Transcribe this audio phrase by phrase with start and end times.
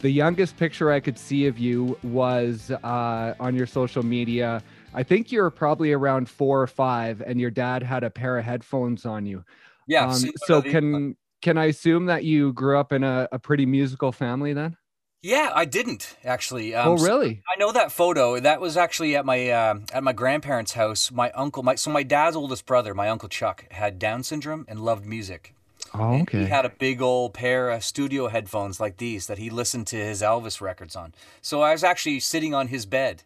[0.00, 4.62] The youngest picture I could see of you was uh, on your social media.
[4.94, 8.38] I think you were probably around four or five, and your dad had a pair
[8.38, 9.44] of headphones on you.
[9.86, 10.06] Yeah.
[10.06, 13.66] Um, so uh, can can I assume that you grew up in a, a pretty
[13.66, 14.76] musical family then?
[15.22, 16.74] Yeah, I didn't actually.
[16.74, 17.42] Um, oh, so really?
[17.46, 18.40] I know that photo.
[18.40, 21.10] That was actually at my um at my grandparents' house.
[21.10, 24.80] My uncle, my so my dad's oldest brother, my uncle Chuck, had Down syndrome and
[24.80, 25.54] loved music.
[25.94, 26.40] Oh, And okay.
[26.40, 29.96] He had a big old pair of studio headphones like these that he listened to
[29.96, 31.14] his Elvis records on.
[31.40, 33.24] So I was actually sitting on his bed,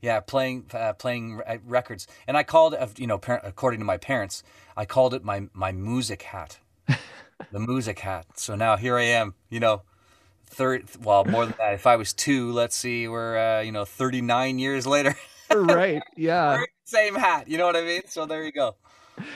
[0.00, 2.06] yeah, playing uh, playing records.
[2.26, 4.42] And I called you know, according to my parents,
[4.76, 8.26] I called it my my music hat, the music hat.
[8.34, 9.82] So now here I am, you know,
[10.46, 10.84] third.
[11.02, 11.74] Well, more than that.
[11.74, 15.16] If I was two, let's see, we're uh, you know, thirty nine years later,
[15.50, 16.02] right.
[16.16, 16.62] Yeah.
[16.84, 17.48] same hat.
[17.48, 18.02] You know what I mean?
[18.06, 18.76] So there you go.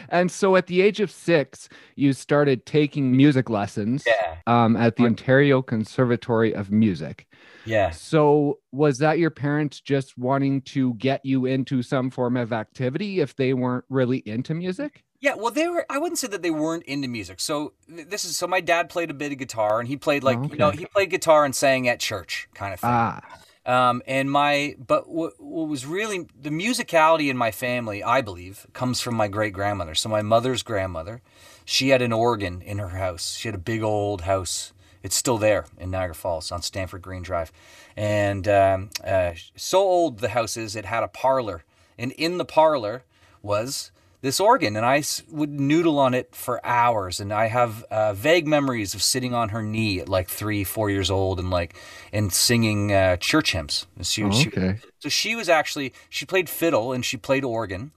[0.09, 4.97] And so at the age of six, you started taking music lessons Yeah, um, at
[4.97, 7.27] the Ontario Conservatory of Music.
[7.65, 7.91] yeah.
[7.91, 13.21] So was that your parents just wanting to get you into some form of activity
[13.21, 15.03] if they weren't really into music?
[15.19, 15.87] Yeah, well, they were.
[15.89, 17.41] I wouldn't say that they weren't into music.
[17.41, 20.39] So this is so my dad played a bit of guitar, and he played like
[20.39, 22.91] Oh, you know he played guitar and sang at church kind of thing.
[22.93, 23.21] Ah,
[23.67, 28.67] Um, and my but what, what was really the musicality in my family, I believe,
[28.73, 29.97] comes from my great grandmother.
[29.97, 31.21] So my mother's grandmother,
[31.65, 33.35] she had an organ in her house.
[33.35, 34.73] She had a big old house.
[35.03, 37.53] It's still there in Niagara Falls on Stamford Green Drive,
[37.97, 40.77] and um, uh, so old the house is.
[40.77, 41.65] It had a parlor,
[41.99, 43.03] and in the parlor
[43.43, 43.91] was
[44.27, 47.21] this organ, and I would noodle on it for hours.
[47.21, 50.91] And I have uh, vague memories of sitting on her knee at like three, four
[50.91, 51.75] years old, and like
[52.13, 53.87] and singing uh, church hymns.
[54.03, 54.79] She, Oh, she- okay.
[54.99, 57.93] so she was actually she played fiddle and she played organ,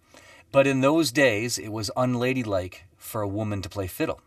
[0.52, 4.22] but in those days it was unladylike for a woman to play fiddle.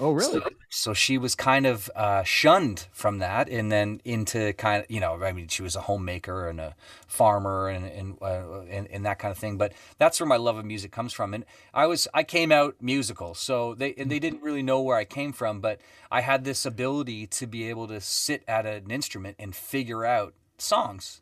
[0.00, 0.40] Oh, really?
[0.40, 4.90] So, so she was kind of uh, shunned from that, and then into kind of
[4.90, 6.74] you know, I mean, she was a homemaker and a
[7.06, 9.58] farmer and and, uh, and and that kind of thing.
[9.58, 11.34] But that's where my love of music comes from.
[11.34, 11.44] And
[11.74, 15.04] I was I came out musical, so they and they didn't really know where I
[15.04, 15.80] came from, but
[16.10, 20.32] I had this ability to be able to sit at an instrument and figure out
[20.56, 21.20] songs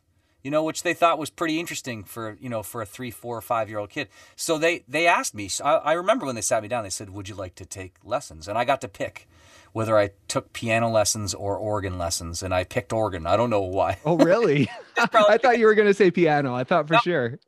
[0.49, 3.37] you know, which they thought was pretty interesting for you know for a three, four,
[3.37, 4.09] or five year old kid.
[4.35, 5.51] So they they asked me.
[5.63, 6.85] I, I remember when they sat me down.
[6.85, 9.29] They said, "Would you like to take lessons?" And I got to pick
[9.75, 13.27] whether I took piano lessons or organ lessons, and I picked organ.
[13.27, 13.99] I don't know why.
[14.07, 14.71] Oh, really?
[14.97, 16.55] I thought you were going to say piano.
[16.55, 17.39] I thought for sure.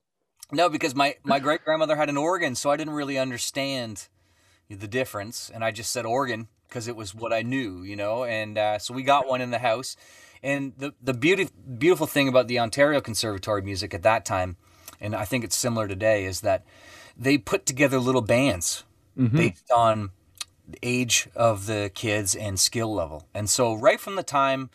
[0.52, 4.08] No, because my my great grandmother had an organ, so I didn't really understand
[4.68, 8.24] the difference, and I just said organ because it was what I knew, you know.
[8.24, 9.96] And uh, so we got one in the house,
[10.42, 14.56] and the the beauty beautiful thing about the Ontario Conservatory music at that time,
[15.00, 16.64] and I think it's similar today, is that
[17.16, 18.84] they put together little bands
[19.18, 19.36] Mhm.
[19.36, 20.10] based on
[20.66, 23.26] the age of the kids and skill level.
[23.34, 24.70] And so right from the time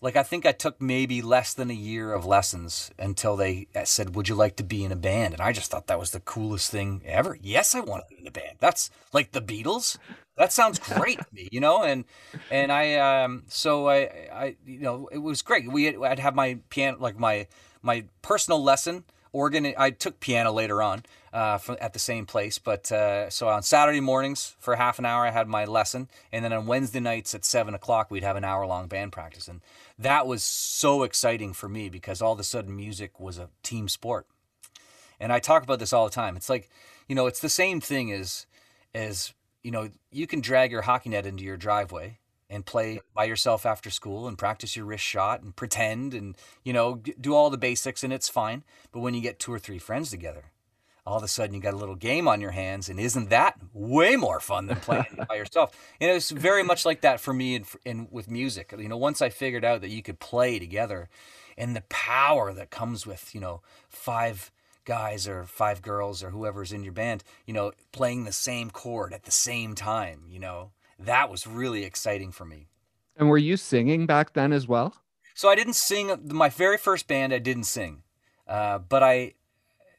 [0.00, 3.84] like I think I took maybe less than a year of lessons until they uh,
[3.84, 6.10] said, "Would you like to be in a band?" And I just thought that was
[6.10, 7.38] the coolest thing ever.
[7.40, 8.56] Yes, I want to be in a band.
[8.60, 9.98] That's like the Beatles.
[10.36, 11.82] That sounds great to me, you know.
[11.82, 12.04] And
[12.50, 15.70] and I um so I I you know it was great.
[15.70, 17.46] We had, I'd have my piano like my
[17.82, 19.04] my personal lesson
[19.36, 19.74] organ.
[19.76, 23.62] I took piano later on uh, from, at the same place, but uh, so on
[23.62, 27.34] Saturday mornings for half an hour I had my lesson, and then on Wednesday nights
[27.34, 29.60] at seven o'clock we'd have an hour long band practice, and
[29.98, 33.88] that was so exciting for me because all of a sudden music was a team
[33.88, 34.26] sport,
[35.20, 36.36] and I talk about this all the time.
[36.36, 36.70] It's like
[37.06, 38.46] you know it's the same thing as
[38.94, 43.24] as you know you can drag your hockey net into your driveway and play by
[43.24, 47.50] yourself after school and practice your wrist shot and pretend and you know do all
[47.50, 48.64] the basics and it's fine.
[48.92, 50.52] But when you get two or three friends together
[51.06, 53.56] all of a sudden you got a little game on your hands and isn't that
[53.72, 55.76] way more fun than playing by yourself?
[56.00, 58.74] And it was very much like that for me and, and with music.
[58.76, 61.08] You know once i figured out that you could play together
[61.56, 64.50] and the power that comes with you know five
[64.84, 69.12] guys or five girls or whoever's in your band you know playing the same chord
[69.12, 72.68] at the same time you know that was really exciting for me
[73.16, 74.94] And were you singing back then as well?
[75.34, 77.32] so I didn't sing my very first band.
[77.34, 78.02] I didn't sing,
[78.48, 79.34] uh, but I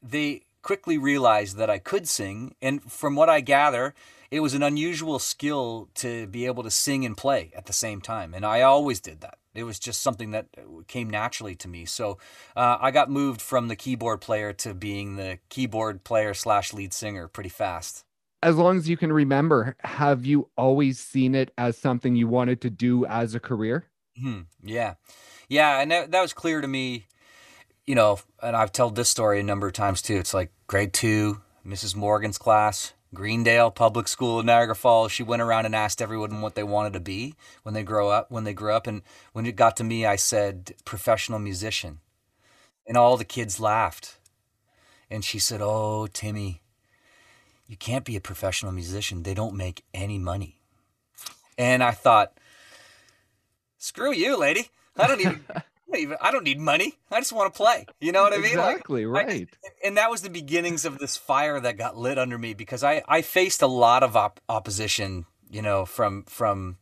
[0.02, 3.94] they quickly realized that I could sing, and from what I gather,
[4.32, 8.02] it was an unusual skill to be able to sing and play at the same
[8.02, 8.34] time.
[8.34, 9.38] And I always did that.
[9.54, 10.48] It was just something that
[10.88, 11.86] came naturally to me.
[11.86, 12.18] So
[12.56, 16.94] uh, I got moved from the keyboard player to being the keyboard player slash lead
[16.94, 18.04] singer pretty fast.
[18.44, 22.62] As long as you can remember, have you always seen it as something you wanted
[22.62, 23.86] to do as a career?
[24.20, 24.42] Hmm.
[24.64, 24.96] Yeah,
[25.50, 27.06] yeah, and that, that was clear to me.
[27.86, 30.18] You know, and I've told this story a number of times too.
[30.18, 31.96] It's like grade two, Mrs.
[31.96, 35.12] Morgan's class, Greendale Public School in Niagara Falls.
[35.12, 38.30] She went around and asked everyone what they wanted to be when they grow up.
[38.30, 39.02] When they grew up, and
[39.34, 42.02] when it got to me, I said professional musician,
[42.86, 44.20] and all the kids laughed.
[45.10, 46.62] And she said, "Oh, Timmy,
[47.68, 49.24] you can't be a professional musician.
[49.24, 50.60] They don't make any money."
[51.58, 52.38] And I thought,
[53.78, 54.70] "Screw you, lady.
[54.98, 55.46] I don't even."
[56.22, 56.96] I don't need money.
[57.10, 57.86] I just want to play.
[58.02, 58.48] You know what I mean?
[58.48, 59.50] Exactly, like, right.
[59.64, 62.84] I, and that was the beginnings of this fire that got lit under me because
[62.84, 66.78] I, I faced a lot of op- opposition, you know, from from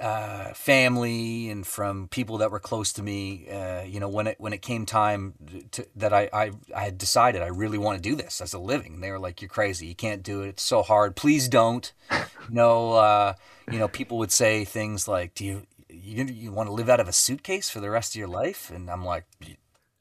[0.00, 3.48] uh, family and from people that were close to me.
[3.48, 5.34] Uh, you know, when it when it came time
[5.72, 8.58] to, that I, I I had decided I really want to do this as a
[8.58, 8.94] living.
[8.94, 9.86] And they were like, "You're crazy.
[9.86, 10.48] You can't do it.
[10.48, 11.16] It's so hard.
[11.16, 11.92] Please don't."
[12.50, 13.34] no, uh,
[13.70, 17.00] you know, people would say things like, "Do you you you want to live out
[17.00, 19.24] of a suitcase for the rest of your life?" And I'm like,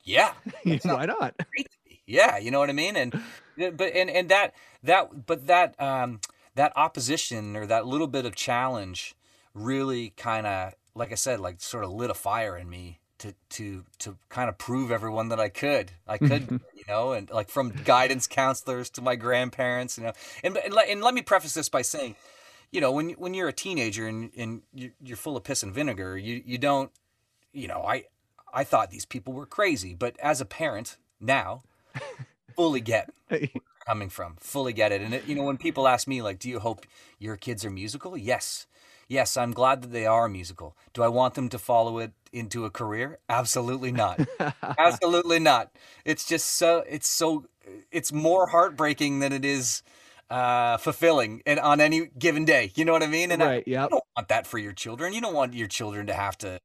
[0.04, 0.34] "Yeah,
[0.84, 1.36] why not?"
[2.08, 2.98] Yeah, you know what I mean.
[2.98, 3.22] And
[3.56, 4.54] but and and that
[4.84, 6.20] that but that um
[6.56, 9.16] that opposition or that little bit of challenge
[9.54, 13.34] really kind of like I said like sort of lit a fire in me to
[13.50, 15.92] to to kind of prove everyone that I could.
[16.08, 20.14] I could you know and like from guidance counselors to my grandparents you know.
[20.44, 22.16] And and, and let me preface this by saying
[22.72, 26.18] you know, when when you're a teenager and, and you're full of piss and vinegar,
[26.18, 26.92] you you don't,
[27.52, 28.06] you know, I
[28.54, 31.64] I thought these people were crazy, but as a parent now,
[32.56, 33.10] fully get
[33.86, 35.02] coming from, fully get it.
[35.02, 36.86] And it, you know, when people ask me like, "Do you hope
[37.20, 38.68] your kids are musical?" Yes,
[39.12, 40.76] yes, I'm glad that they are musical.
[40.94, 43.20] Do I want them to follow it into a career?
[43.28, 44.22] Absolutely not.
[44.80, 45.72] Absolutely not.
[46.06, 47.46] It's just so it's so
[47.92, 49.84] it's more heartbreaking than it is
[50.30, 52.72] uh, fulfilling and on any given day.
[52.76, 53.32] You know what I mean?
[53.32, 53.64] And right.
[53.68, 53.84] Yeah.
[53.84, 55.14] You don't want that for your children.
[55.14, 56.60] You don't want your children to have to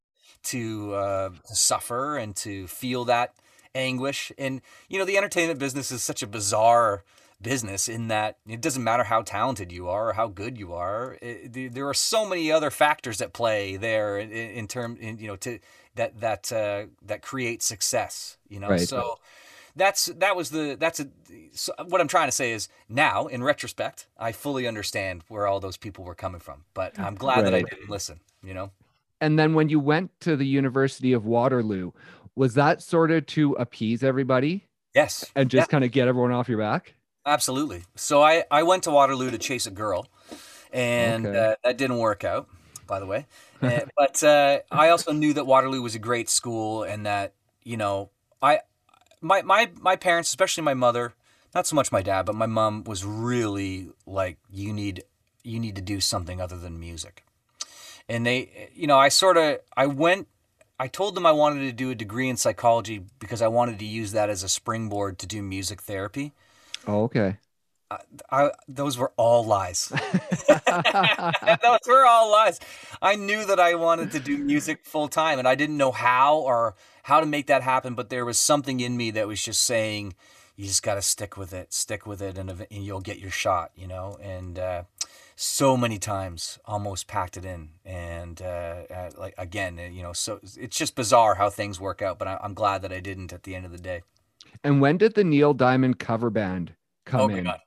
[0.44, 3.34] to, uh, to suffer and to feel that
[3.74, 4.30] anguish.
[4.38, 7.02] And you know, the entertainment business is such a bizarre
[7.40, 11.18] business in that it doesn't matter how talented you are or how good you are.
[11.20, 15.36] It, there are so many other factors at play there in, in terms, you know,
[15.36, 15.58] to
[15.96, 18.38] that that uh, that create success.
[18.48, 18.80] You know, right.
[18.80, 19.18] so
[19.76, 21.08] that's that was the that's a
[21.52, 25.60] so what I'm trying to say is now in retrospect I fully understand where all
[25.60, 27.44] those people were coming from but I'm glad right.
[27.44, 28.70] that I didn't listen you know
[29.20, 31.92] and then when you went to the University of Waterloo
[32.34, 35.70] was that sort of to appease everybody yes and just yeah.
[35.70, 36.94] kind of get everyone off your back
[37.26, 40.06] absolutely so I I went to Waterloo to chase a girl
[40.72, 41.38] and okay.
[41.38, 42.48] uh, that didn't work out
[42.86, 43.26] by the way
[43.62, 47.76] uh, but uh, I also knew that Waterloo was a great school and that you
[47.76, 48.10] know
[48.42, 48.60] I
[49.20, 51.14] my my my parents, especially my mother,
[51.54, 55.04] not so much my dad, but my mom was really like you need
[55.42, 57.24] you need to do something other than music.
[58.08, 60.28] And they you know, I sort of I went
[60.78, 63.84] I told them I wanted to do a degree in psychology because I wanted to
[63.84, 66.32] use that as a springboard to do music therapy.
[66.86, 67.36] Oh, okay.
[67.90, 67.98] I,
[68.30, 69.88] I, those were all lies.
[70.48, 72.60] those were all lies.
[73.00, 76.38] I knew that I wanted to do music full time, and I didn't know how
[76.38, 76.74] or
[77.04, 77.94] how to make that happen.
[77.94, 80.14] But there was something in me that was just saying,
[80.56, 83.30] "You just got to stick with it, stick with it, and, and, you'll get your
[83.30, 84.82] shot." You know, and uh,
[85.36, 90.40] so many times almost packed it in, and uh, uh, like again, you know, so
[90.42, 92.18] it's just bizarre how things work out.
[92.18, 94.02] But I, I'm glad that I didn't at the end of the day.
[94.64, 97.44] And when did the Neil Diamond cover band come oh, in?
[97.44, 97.60] God.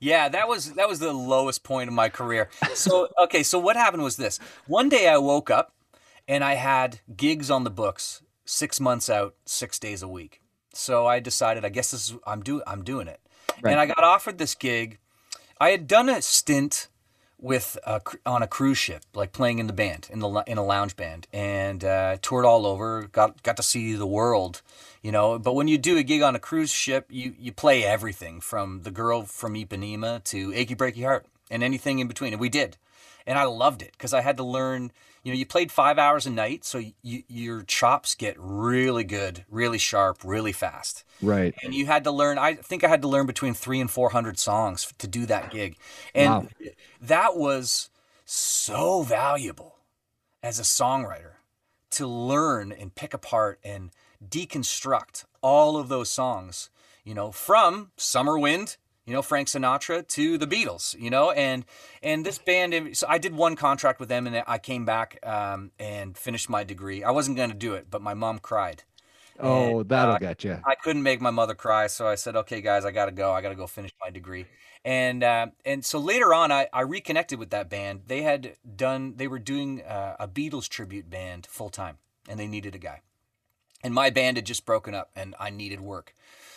[0.00, 2.50] Yeah, that was that was the lowest point of my career.
[2.74, 4.38] So okay, so what happened was this.
[4.66, 5.74] One day I woke up
[6.28, 10.42] and I had gigs on the books, six months out, six days a week.
[10.72, 13.20] So I decided, I guess this is I'm do I'm doing it.
[13.62, 13.70] Right.
[13.70, 14.98] And I got offered this gig.
[15.58, 16.88] I had done a stint
[17.38, 20.64] with a, on a cruise ship, like playing in the band in the in a
[20.64, 23.08] lounge band, and uh, toured all over.
[23.12, 24.62] Got got to see the world,
[25.02, 25.38] you know.
[25.38, 28.82] But when you do a gig on a cruise ship, you you play everything from
[28.82, 32.76] the girl from Ipanema to Achy Breaky Heart and anything in between, and we did,
[33.26, 34.92] and I loved it because I had to learn.
[35.22, 39.44] You know, you played five hours a night, so you, your chops get really good,
[39.50, 41.02] really sharp, really fast.
[41.20, 41.52] Right.
[41.64, 42.38] And you had to learn.
[42.38, 45.50] I think I had to learn between three and four hundred songs to do that
[45.50, 45.76] gig,
[46.14, 46.48] and wow.
[47.00, 47.90] that was
[48.24, 49.76] so valuable
[50.42, 51.32] as a songwriter
[51.90, 53.90] to learn and pick apart and
[54.24, 56.70] deconstruct all of those songs.
[57.04, 61.64] You know, from Summer Wind you know Frank Sinatra to the Beatles, you know, and
[62.02, 62.96] and this band.
[62.96, 66.64] So I did one contract with them, and I came back um, and finished my
[66.64, 67.04] degree.
[67.04, 68.82] I wasn't going to do it, but my mom cried.
[69.38, 70.58] Oh, and, that'll uh, get you.
[70.64, 73.32] I couldn't make my mother cry, so I said, "Okay, guys, I got to go.
[73.32, 74.46] I got to go finish my degree."
[74.84, 78.02] And uh, and so later on, I, I reconnected with that band.
[78.06, 79.14] They had done.
[79.16, 81.98] They were doing uh, a Beatles tribute band full time,
[82.28, 83.02] and they needed a guy.
[83.84, 86.14] And my band had just broken up, and I needed work.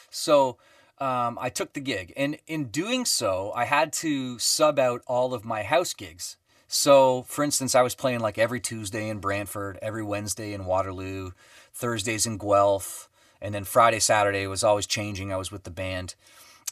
[0.09, 0.57] So
[0.99, 5.33] um, I took the gig, and in doing so, I had to sub out all
[5.33, 6.37] of my house gigs.
[6.67, 11.31] So, for instance, I was playing like every Tuesday in Brantford, every Wednesday in Waterloo,
[11.73, 13.09] Thursdays in Guelph,
[13.41, 15.33] and then Friday, Saturday was always changing.
[15.33, 16.15] I was with the band,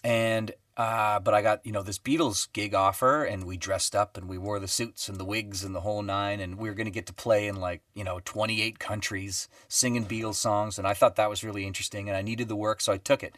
[0.03, 4.17] and uh, but I got you know this Beatles gig offer, and we dressed up
[4.17, 6.75] and we wore the suits and the wigs and the whole nine, and we were
[6.75, 10.87] going to get to play in like you know 28 countries singing Beatles songs, and
[10.87, 13.35] I thought that was really interesting, and I needed the work, so I took it.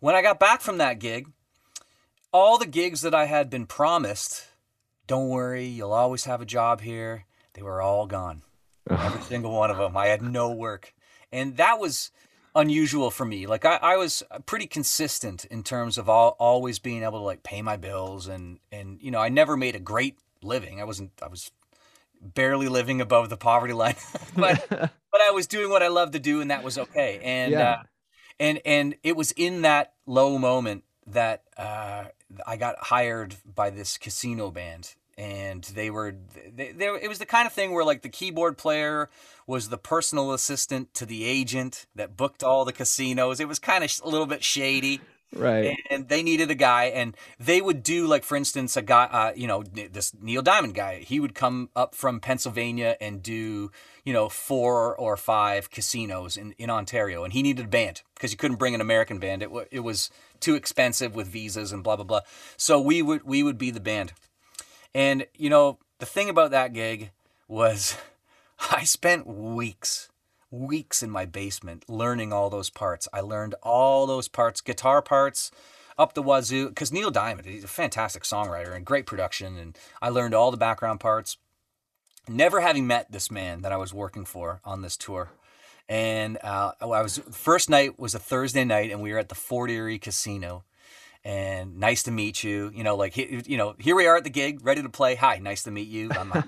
[0.00, 1.28] When I got back from that gig,
[2.32, 4.46] all the gigs that I had been promised
[5.06, 7.24] don't worry, you'll always have a job here.
[7.54, 8.42] They were all gone.
[8.88, 9.96] Every single one of them.
[9.96, 10.94] I had no work.
[11.32, 12.12] And that was
[12.54, 13.46] unusual for me.
[13.46, 17.42] Like I, I was pretty consistent in terms of all, always being able to like
[17.42, 20.80] pay my bills and and you know, I never made a great living.
[20.80, 21.50] I wasn't I was
[22.20, 23.96] barely living above the poverty line.
[24.36, 27.20] but but I was doing what I loved to do and that was okay.
[27.22, 27.70] And yeah.
[27.70, 27.82] uh,
[28.40, 32.04] and and it was in that low moment that uh,
[32.46, 34.94] I got hired by this casino band.
[35.18, 36.14] And they were
[36.50, 39.10] they, they, it was the kind of thing where like the keyboard player
[39.46, 43.38] was the personal assistant to the agent that booked all the casinos.
[43.38, 45.02] It was kind of a little bit shady
[45.34, 45.78] right.
[45.90, 49.32] And, they needed a guy and they would do like for instance a guy uh,
[49.36, 53.70] you know this neil diamond guy he would come up from pennsylvania and do
[54.04, 58.32] you know four or five casinos in, in ontario and he needed a band because
[58.32, 59.42] you couldn't bring an american band.
[59.42, 60.10] It, it was
[60.40, 62.20] too expensive with visas and blah blah blah.
[62.56, 64.12] So we would we would be the band.
[64.94, 67.10] And, you know, the thing about that gig
[67.48, 67.96] was
[68.70, 70.09] I spent weeks,
[70.50, 73.08] weeks in my basement learning all those parts.
[73.12, 75.50] I learned all those parts, guitar parts
[75.98, 79.56] up the wazoo, because Neil Diamond, he's a fantastic songwriter and great production.
[79.58, 81.36] And I learned all the background parts.
[82.28, 85.30] Never having met this man that I was working for on this tour.
[85.88, 89.34] And uh, I was first night was a Thursday night, and we were at the
[89.34, 90.64] Fort Erie Casino
[91.24, 92.70] and nice to meet you.
[92.74, 95.14] You know, like you know, here we are at the gig, ready to play.
[95.16, 96.10] Hi, nice to meet you.
[96.12, 96.42] I'm blah,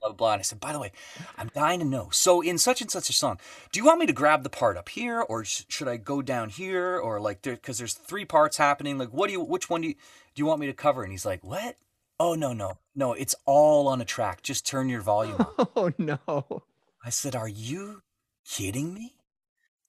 [0.00, 0.32] blah blah.
[0.32, 0.92] And I said, by the way,
[1.36, 2.08] I'm dying to know.
[2.12, 3.38] So in such and such a song,
[3.72, 6.20] do you want me to grab the part up here, or sh- should I go
[6.22, 8.98] down here, or like there because there's three parts happening.
[8.98, 9.40] Like, what do you?
[9.40, 11.02] Which one do you do you want me to cover?
[11.02, 11.76] And he's like, what?
[12.20, 13.12] Oh no no no!
[13.12, 14.42] It's all on a track.
[14.42, 15.72] Just turn your volume up.
[15.76, 16.62] Oh no!
[17.04, 18.02] I said, are you
[18.44, 19.14] kidding me?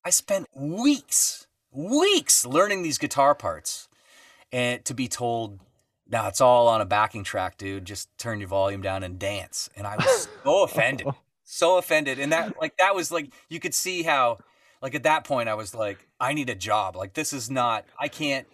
[0.06, 3.89] I spent weeks, weeks learning these guitar parts
[4.52, 5.60] and to be told,
[6.08, 7.86] "No, it's all on a backing track, dude.
[7.86, 11.16] Just turn your volume down and dance." And I was so offended, oh.
[11.44, 14.40] so offended, and that like that was like you could see how
[14.82, 16.96] like at that point I was like, I need a job.
[16.96, 17.86] Like this is not.
[18.00, 18.48] I can't.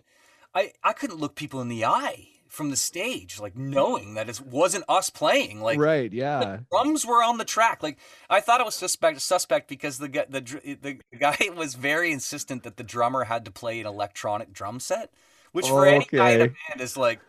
[0.54, 4.40] I I couldn't look people in the eye from the stage, like knowing that it
[4.42, 5.62] wasn't us playing.
[5.62, 6.60] Like right, yeah.
[6.72, 7.84] drums were on the track.
[7.84, 7.98] Like
[8.30, 10.42] I thought it was suspect suspect because the the
[10.82, 14.80] the, the guy was very insistent that the drummer had to play an electronic drum
[14.80, 15.12] set
[15.56, 16.20] which for okay.
[16.20, 17.22] any in a band is like,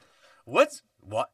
[0.47, 1.31] what's what?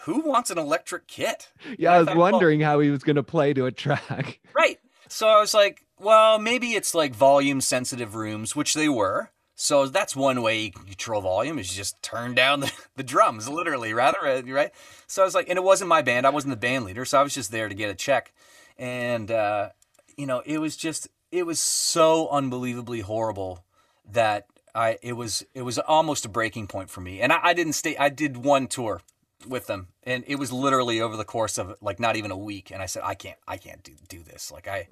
[0.00, 1.52] Who wants an electric kit?
[1.78, 4.40] Yeah, I, I was wondering well, how he was going to play to a track.
[4.54, 4.78] Right.
[5.08, 9.30] So I was like, well, maybe it's like volume sensitive rooms, which they were.
[9.54, 13.48] So that's one way you can control volume is just turn down the, the drums,
[13.48, 14.72] literally, rather, uh, right?
[15.06, 16.26] So I was like, and it wasn't my band.
[16.26, 17.04] I wasn't the band leader.
[17.04, 18.32] So I was just there to get a check.
[18.78, 19.68] And, uh,
[20.16, 23.64] you know, it was just, it was so unbelievably horrible
[24.10, 27.20] that I it was it was almost a breaking point for me.
[27.20, 27.96] And I, I didn't stay.
[27.96, 29.02] I did one tour
[29.46, 32.70] with them, and it was literally over the course of like not even a week.
[32.70, 34.50] And I said, I can't I can't do do this.
[34.50, 34.88] Like I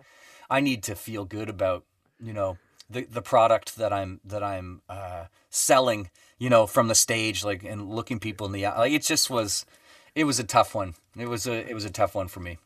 [0.48, 1.84] I need to feel good about
[2.20, 2.58] you know
[2.90, 6.10] the the product that I'm that I'm uh, selling.
[6.38, 8.78] You know, from the stage, like and looking people in the eye.
[8.78, 9.66] Like it just was,
[10.14, 10.94] it was a tough one.
[11.14, 12.58] It was a it was a tough one for me.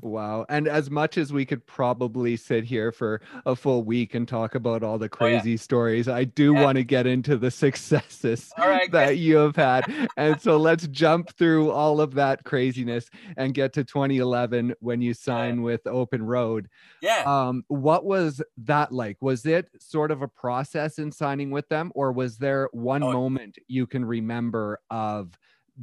[0.00, 0.46] Wow.
[0.48, 4.54] And as much as we could probably sit here for a full week and talk
[4.54, 5.56] about all the crazy oh, yeah.
[5.56, 6.64] stories, I do yeah.
[6.64, 10.08] want to get into the successes right, that you have had.
[10.16, 15.14] and so let's jump through all of that craziness and get to 2011 when you
[15.14, 15.62] sign yeah.
[15.62, 16.68] with Open Road.
[17.00, 17.22] Yeah.
[17.26, 19.16] Um, what was that like?
[19.20, 23.12] Was it sort of a process in signing with them, or was there one oh.
[23.12, 25.36] moment you can remember of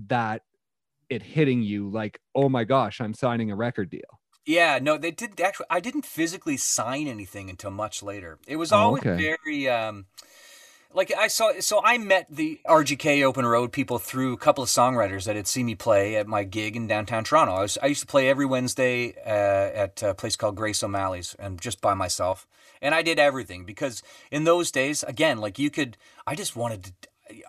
[0.08, 0.44] that
[1.10, 4.20] it hitting you like, oh my gosh, I'm signing a record deal?
[4.46, 5.68] Yeah, no, they did actually.
[5.70, 8.39] I didn't physically sign anything until much later.
[8.48, 9.36] It was oh, always oh, okay.
[9.38, 9.70] very.
[9.70, 10.06] Um,
[10.92, 14.70] like I saw, so I met the RGK Open Road people through a couple of
[14.72, 17.54] songwriters that had seen me play at my gig in downtown Toronto.
[17.54, 21.36] I was I used to play every Wednesday uh, at a place called Grace O'Malley's,
[21.38, 22.48] and just by myself.
[22.82, 24.01] And I did everything because
[24.32, 26.94] in those days, again, like you could, I just wanted to,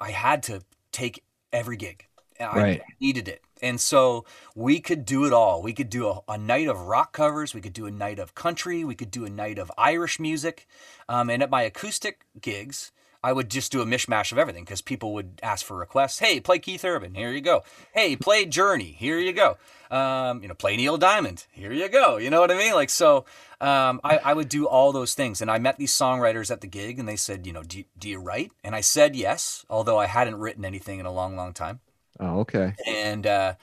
[0.01, 0.63] I had to
[0.93, 2.07] take every gig.
[2.41, 2.81] Right.
[2.81, 3.43] I needed it.
[3.63, 5.63] And so we could do it all.
[5.63, 7.55] We could do a, a, night of rock covers.
[7.55, 8.85] We could do a night of country.
[8.85, 10.67] We could do a night of Irish music.
[11.09, 12.93] Um, and at my acoustic gigs,
[13.23, 16.21] I would just do a mishmash of everything because people would ask for requests.
[16.21, 17.15] Hey, play Keith Urban.
[17.15, 17.63] Here you go.
[17.93, 18.97] Hey, play Journey.
[18.99, 19.59] Here you go.
[19.91, 21.47] Um, you know, play Neil Diamond.
[21.51, 22.17] Here you go.
[22.17, 22.73] You know what I mean?
[22.73, 23.27] Like, so
[23.61, 25.43] um, I, I would do all those things.
[25.43, 28.09] And I met these songwriters at the gig and they said, you know, do, do
[28.09, 28.53] you write?
[28.65, 31.81] And I said yes, although I hadn't written anything in a long, long time.
[32.21, 32.75] Oh, okay.
[32.87, 33.55] And, uh,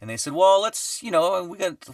[0.00, 1.86] and they said, well, let's, you know, we got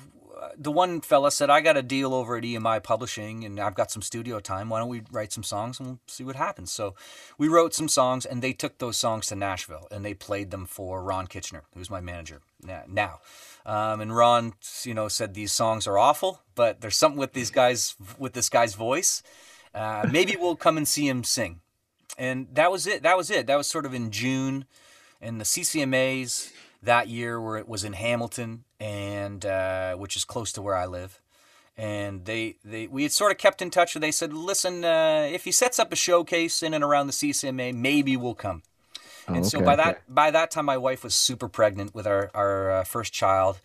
[0.56, 3.90] the one fella said, I got a deal over at EMI Publishing and I've got
[3.90, 4.68] some studio time.
[4.68, 6.70] Why don't we write some songs and we'll see what happens?
[6.70, 6.94] So
[7.38, 10.66] we wrote some songs and they took those songs to Nashville and they played them
[10.66, 12.40] for Ron Kitchener, who's my manager
[12.88, 13.20] now.
[13.64, 17.50] Um, and Ron, you know, said these songs are awful, but there's something with these
[17.50, 19.22] guys, with this guy's voice.
[19.74, 21.60] Uh, maybe we'll come and see him sing.
[22.18, 23.02] And that was it.
[23.02, 23.46] That was it.
[23.46, 24.66] That was sort of in June.
[25.22, 26.52] And the CCMAs
[26.82, 30.86] that year where it was in Hamilton and uh, which is close to where I
[30.86, 31.20] live.
[31.76, 33.94] And they, they we had sort of kept in touch.
[33.94, 37.14] And they said, "Listen, uh, if he sets up a showcase in and around the
[37.14, 38.62] CCMA, maybe we'll come."
[39.26, 42.06] Oh, and okay, so by that by that time, my wife was super pregnant with
[42.06, 43.60] our our uh, first child,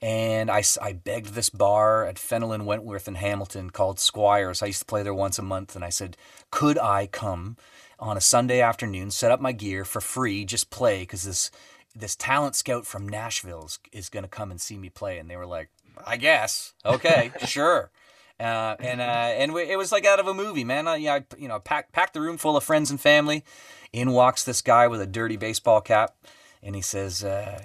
[0.00, 4.60] and I, I begged this bar at Fenelon Wentworth in Hamilton called Squires.
[4.60, 6.16] I used to play there once a month, and I said,
[6.50, 7.56] "Could I come
[8.02, 11.50] on a Sunday afternoon, set up my gear for free, just play because this
[11.94, 15.18] this talent scout from Nashville is, is going to come and see me play.
[15.18, 15.68] And they were like,
[16.04, 16.72] I guess.
[16.84, 17.90] Okay, sure.
[18.40, 20.86] Uh, and uh, and it was like out of a movie, man.
[21.00, 23.44] Yeah, I, you know, packed packed the room full of friends and family.
[23.92, 26.16] In walks this guy with a dirty baseball cap,
[26.60, 27.62] and he says, uh,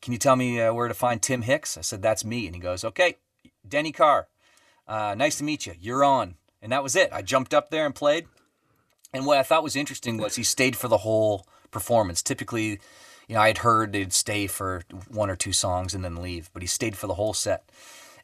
[0.00, 2.54] "Can you tell me uh, where to find Tim Hicks?" I said, "That's me." And
[2.54, 3.16] he goes, "Okay,
[3.66, 4.28] Denny Carr,
[4.86, 5.74] uh, nice to meet you.
[5.80, 7.10] You're on." And that was it.
[7.12, 8.26] I jumped up there and played.
[9.12, 12.22] And what I thought was interesting was he stayed for the whole performance.
[12.22, 12.80] Typically,
[13.28, 16.50] you know, I had heard they'd stay for one or two songs and then leave,
[16.52, 17.70] but he stayed for the whole set.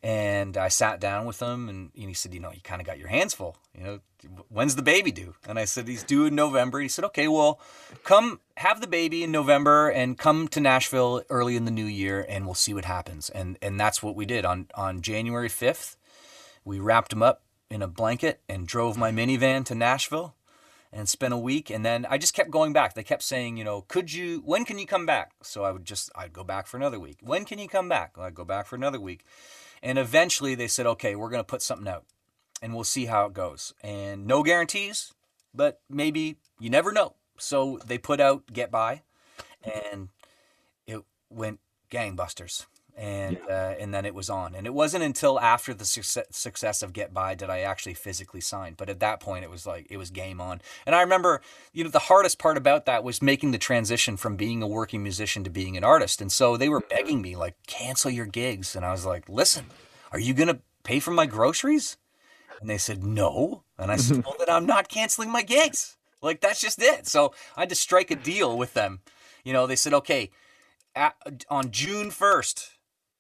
[0.04, 2.98] And I sat down with him, and, he said, "You know, you kind of got
[2.98, 3.56] your hands full.
[3.72, 4.00] You know,
[4.48, 7.60] when's the baby due?" And I said, "He's due in November." He said, "Okay, well,
[8.02, 12.26] come have the baby in November, and come to Nashville early in the new year,
[12.28, 15.96] and we'll see what happens." And and that's what we did on on January fifth.
[16.64, 20.34] We wrapped him up in a blanket and drove my minivan to Nashville
[20.92, 22.94] and spent a week and then I just kept going back.
[22.94, 25.32] They kept saying, you know, could you when can you come back?
[25.42, 27.18] So I would just I'd go back for another week.
[27.22, 28.12] When can you come back?
[28.18, 29.24] I'd go back for another week.
[29.82, 32.04] And eventually they said, "Okay, we're going to put something out
[32.60, 35.12] and we'll see how it goes." And no guarantees,
[35.54, 37.14] but maybe you never know.
[37.38, 39.02] So they put out Get By
[39.64, 40.10] and
[40.86, 43.54] it went gangbusters and yeah.
[43.54, 44.54] uh, and then it was on.
[44.54, 48.40] And it wasn't until after the success, success of Get By did I actually physically
[48.40, 48.74] sign.
[48.76, 50.60] But at that point, it was like it was game on.
[50.86, 51.40] And I remember,
[51.72, 55.02] you know, the hardest part about that was making the transition from being a working
[55.02, 56.20] musician to being an artist.
[56.20, 56.96] And so they were mm-hmm.
[56.96, 58.76] begging me like, cancel your gigs.
[58.76, 59.66] And I was like, listen,
[60.12, 61.96] are you gonna pay for my groceries?
[62.60, 63.64] And they said no.
[63.78, 65.96] And I said, well, then I'm not canceling my gigs.
[66.20, 67.06] Like that's just it.
[67.06, 69.00] So I had to strike a deal with them.
[69.44, 70.30] You know, they said, okay,
[70.94, 71.16] at,
[71.50, 72.68] on June 1st,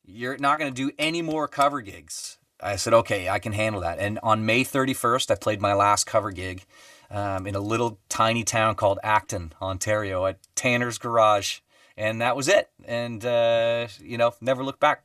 [0.04, 2.38] you're not going to do any more cover gigs.
[2.60, 3.98] I said, okay, I can handle that.
[3.98, 6.64] And on May 31st, I played my last cover gig
[7.10, 11.60] um, in a little tiny town called Acton, Ontario, at Tanner's Garage.
[11.96, 12.70] And that was it.
[12.84, 15.04] And, uh, you know, never looked back.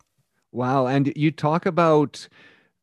[0.51, 0.87] Wow.
[0.87, 2.27] And you talk about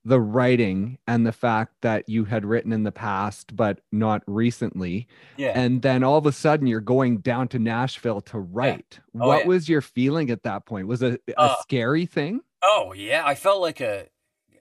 [0.04, 5.06] the writing and the fact that you had written in the past but not recently
[5.36, 9.22] yeah and then all of a sudden you're going down to nashville to write yeah.
[9.22, 9.48] oh, what yeah.
[9.48, 13.34] was your feeling at that point was it a uh, scary thing oh yeah i
[13.34, 14.06] felt like a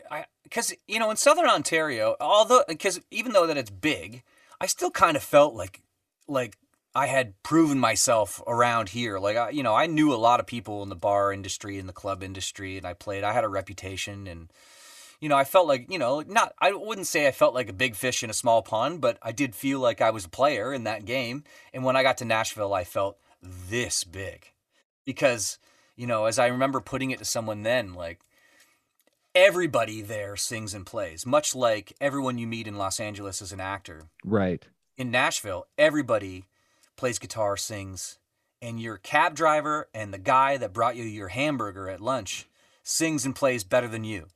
[0.10, 4.24] i because you know in southern ontario although because even though that it's big
[4.62, 5.82] i still kind of felt like
[6.28, 6.58] like
[6.96, 9.18] I had proven myself around here.
[9.18, 11.90] Like, I, you know, I knew a lot of people in the bar industry and
[11.90, 13.24] the club industry, and I played.
[13.24, 14.52] I had a reputation, and
[15.24, 17.74] you know, I felt like, you know, not, I wouldn't say I felt like a
[17.74, 20.74] big fish in a small pond, but I did feel like I was a player
[20.74, 21.46] in that game.
[21.74, 24.52] And when I got to Nashville, I felt this big
[25.06, 25.60] because,
[25.96, 28.20] you know, as I remember putting it to someone then, like,
[29.34, 33.62] everybody there sings and plays, much like everyone you meet in Los Angeles as an
[33.62, 34.10] actor.
[34.26, 34.68] Right.
[34.98, 36.44] In Nashville, everybody
[36.98, 38.18] plays guitar, sings,
[38.62, 42.46] and your cab driver and the guy that brought you your hamburger at lunch
[42.84, 44.28] sings and plays better than you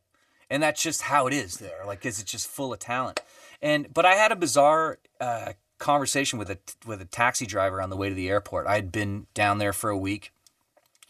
[0.50, 1.86] and that's just how it is there.
[1.86, 3.22] Like, is it just full of talent.
[3.62, 7.90] And but I had a bizarre uh, conversation with a with a taxi driver on
[7.90, 8.68] the way to the airport.
[8.68, 10.32] I had been down there for a week,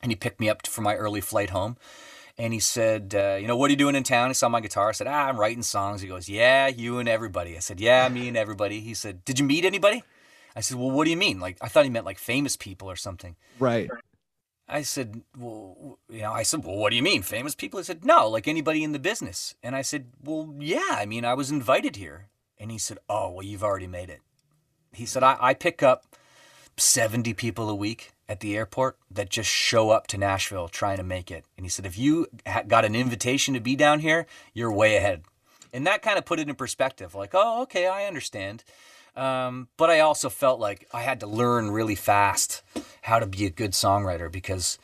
[0.02, 1.78] and he picked me up for my early flight home.
[2.40, 4.62] And he said, uh, "You know, what are you doing in town?" He saw my
[4.62, 4.90] guitar.
[4.90, 8.08] I said, "Ah, I'm writing songs." He goes, "Yeah, you and everybody." I said, "Yeah,
[8.10, 10.04] me and everybody." He said, "Did you meet anybody?"
[10.56, 12.90] I said, "Well, what do you mean?" Like, I thought he meant like famous people
[12.90, 13.36] or something.
[13.60, 13.90] Right.
[14.70, 17.80] I said, well, you know, I said, well, what do you mean, famous people?
[17.80, 19.56] He said, no, like anybody in the business.
[19.64, 22.28] And I said, well, yeah, I mean, I was invited here.
[22.60, 24.22] And he said, oh, well, you've already made it.
[24.94, 26.04] he said I, I pick up
[26.76, 31.04] 70 people a week at the airport that just show up to Nashville trying to
[31.04, 31.46] make it.
[31.56, 32.28] And he said, if you
[32.68, 35.24] got an invitation to be down here, you're way ahead.
[35.72, 38.64] And that kind of put it in perspective like, oh, okay, I understand.
[39.18, 42.62] Um, but I also felt like I had to learn really fast
[43.02, 44.78] how to be a good songwriter because,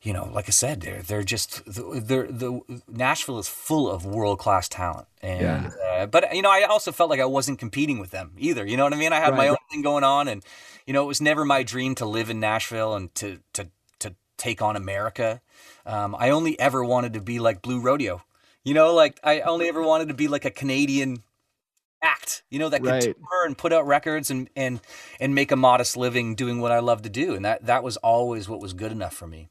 [0.00, 4.38] you know, like I said, they're they're just they're the Nashville is full of world
[4.38, 6.02] class talent, and yeah.
[6.02, 8.64] uh, but you know, I also felt like I wasn't competing with them either.
[8.64, 9.12] You know what I mean?
[9.12, 9.70] I had right, my own right.
[9.72, 10.44] thing going on, and
[10.86, 14.14] you know, it was never my dream to live in Nashville and to to to
[14.36, 15.40] take on America.
[15.84, 18.22] Um, I only ever wanted to be like Blue Rodeo.
[18.62, 21.24] You know, like I only ever wanted to be like a Canadian
[22.02, 23.02] act, you know, that could right.
[23.02, 24.80] tour and put out records and and
[25.18, 27.96] and make a modest living doing what I love to do, and that that was
[27.98, 29.48] always what was good enough for me.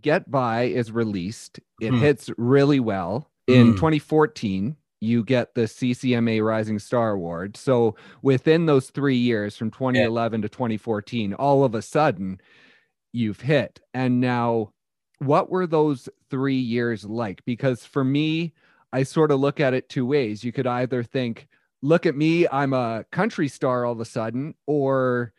[0.00, 1.60] Get By is released.
[1.80, 1.98] It hmm.
[1.98, 3.28] hits really well.
[3.46, 3.76] In mm.
[3.76, 7.56] 2014, you get the CCMA Rising Star Award.
[7.56, 10.42] So within those three years, from 2011 yeah.
[10.42, 12.40] to 2014, all of a sudden,
[13.12, 13.80] you've hit.
[13.94, 14.72] And now,
[15.18, 17.44] what were those three years like?
[17.44, 18.52] Because for me,
[18.92, 20.44] I sort of look at it two ways.
[20.44, 21.48] You could either think,
[21.82, 25.32] look at me, I'm a country star all of a sudden, or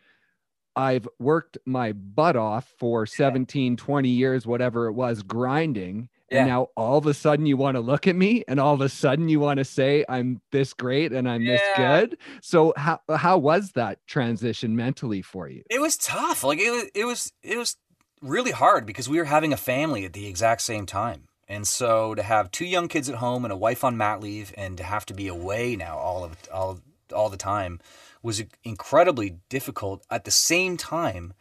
[0.74, 6.08] I've worked my butt off for 17, 20 years, whatever it was, grinding.
[6.30, 6.38] Yeah.
[6.38, 8.80] And now all of a sudden you want to look at me and all of
[8.80, 11.52] a sudden you want to say I'm this great and I'm yeah.
[11.52, 12.18] this good.
[12.40, 15.62] So how how was that transition mentally for you?
[15.68, 16.42] It was tough.
[16.42, 17.76] Like it was it was it was
[18.22, 21.28] really hard because we were having a family at the exact same time.
[21.52, 24.54] And so to have two young kids at home and a wife on mat leave
[24.56, 26.80] and to have to be away now all of all
[27.14, 27.78] all the time
[28.22, 30.02] was incredibly difficult.
[30.10, 31.34] At the same time,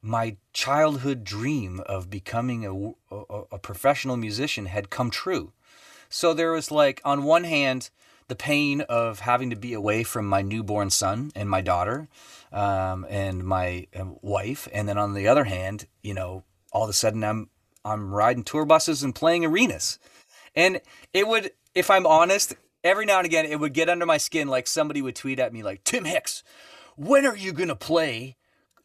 [0.00, 2.72] my childhood dream of becoming a,
[3.12, 5.52] a, a professional musician had come true.
[6.08, 7.90] So there was like on one hand
[8.28, 12.06] the pain of having to be away from my newborn son and my daughter
[12.52, 16.90] um, and my uh, wife, and then on the other hand, you know, all of
[16.90, 17.50] a sudden I'm
[17.84, 19.98] I'm riding tour buses and playing arenas.
[20.54, 20.80] And
[21.12, 24.48] it would, if I'm honest, every now and again, it would get under my skin
[24.48, 26.42] like somebody would tweet at me, like, Tim Hicks,
[26.96, 28.36] when are you going to play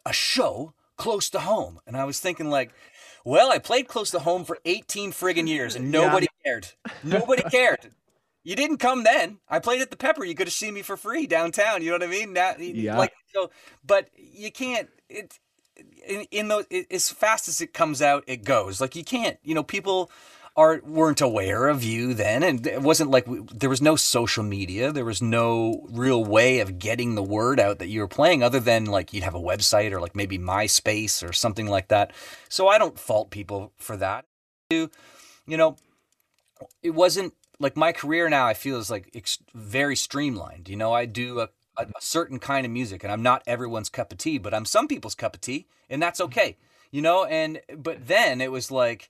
[0.06, 1.80] a show close to home?
[1.88, 2.74] And I was thinking, like,
[3.26, 6.52] well, I played close to home for 18 friggin' years and nobody yeah.
[6.52, 6.68] cared.
[7.04, 7.92] Nobody cared.
[8.44, 9.40] You didn't come then.
[9.48, 10.26] I played at the Pepper.
[10.26, 11.82] You could have seen me for free downtown.
[11.82, 12.34] You know what I mean?
[12.34, 12.98] Now, yeah.
[12.98, 13.52] Like so,
[13.86, 14.90] but you can't.
[15.08, 15.40] It
[16.08, 18.82] in, in those it, as fast as it comes out, it goes.
[18.82, 20.12] Like you can't, you know, people
[20.56, 24.44] are weren't aware of you then, and it wasn't like we, there was no social
[24.44, 24.92] media.
[24.92, 28.60] There was no real way of getting the word out that you were playing, other
[28.60, 32.14] than like you'd have a website or like maybe MySpace or something like that.
[32.50, 34.26] So I don't fault people for that.
[34.70, 34.90] You
[35.48, 35.78] know,
[36.82, 38.46] it wasn't like my career now.
[38.46, 40.70] I feel is like ex- very streamlined.
[40.70, 43.90] You know, I do a a, a certain kind of music, and I'm not everyone's
[43.90, 46.32] cup of tea, but I'm some people's cup of tea, and that's mm-hmm.
[46.32, 46.58] okay,
[46.92, 47.26] you know.
[47.26, 49.10] And but then it was like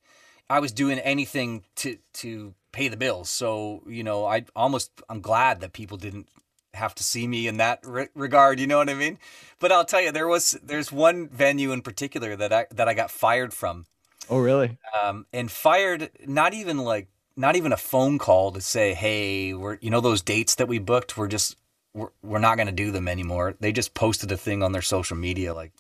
[0.49, 5.21] I was doing anything to to pay the bills, so you know I almost I'm
[5.21, 6.27] glad that people didn't
[6.73, 9.17] have to see me in that re- regard you know what i mean
[9.59, 12.93] but i'll tell you there was there's one venue in particular that i that i
[12.93, 13.85] got fired from
[14.29, 18.93] oh really um and fired not even like not even a phone call to say
[18.93, 21.55] hey we're you know those dates that we booked we're just
[21.93, 23.55] we're, we're not going to do them anymore.
[23.59, 25.71] They just posted a thing on their social media like,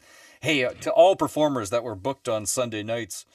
[0.41, 3.25] hey, uh, to all performers that were booked on Sunday nights,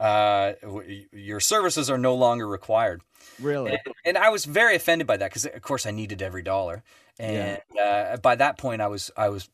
[0.00, 3.02] uh, w- your services are no longer required.
[3.40, 3.72] Really?
[3.72, 6.82] And, and I was very offended by that because, of course, I needed every dollar.
[7.18, 8.12] And yeah.
[8.14, 9.48] uh, by that point, I was I was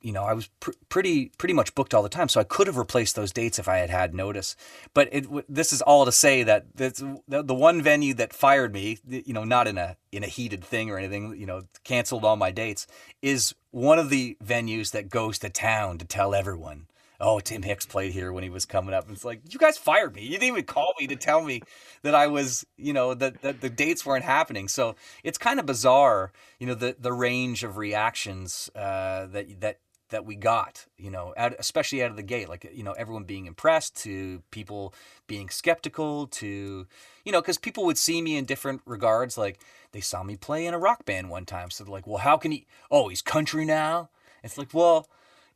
[0.00, 2.66] you know, I was pr- pretty pretty much booked all the time, so I could
[2.66, 4.56] have replaced those dates if I had had notice.
[4.94, 8.98] But it, this is all to say that the, the one venue that fired me,
[9.06, 12.36] you know, not in a in a heated thing or anything, you know, canceled all
[12.36, 12.86] my dates,
[13.22, 16.86] is one of the venues that goes to town to tell everyone
[17.20, 19.06] oh, Tim Hicks played here when he was coming up.
[19.06, 20.22] And it's like, you guys fired me.
[20.22, 21.62] You didn't even call me to tell me
[22.02, 24.68] that I was, you know, that, that the dates weren't happening.
[24.68, 29.78] So it's kind of bizarre, you know, the, the range of reactions uh, that, that
[30.10, 33.24] that we got, you know, out, especially out of the gate, like, you know, everyone
[33.24, 34.94] being impressed to people
[35.26, 36.86] being skeptical to,
[37.24, 39.36] you know, because people would see me in different regards.
[39.36, 39.60] Like
[39.92, 41.70] they saw me play in a rock band one time.
[41.70, 44.08] So they're like, well, how can he, oh, he's country now?
[44.42, 45.06] It's like, well,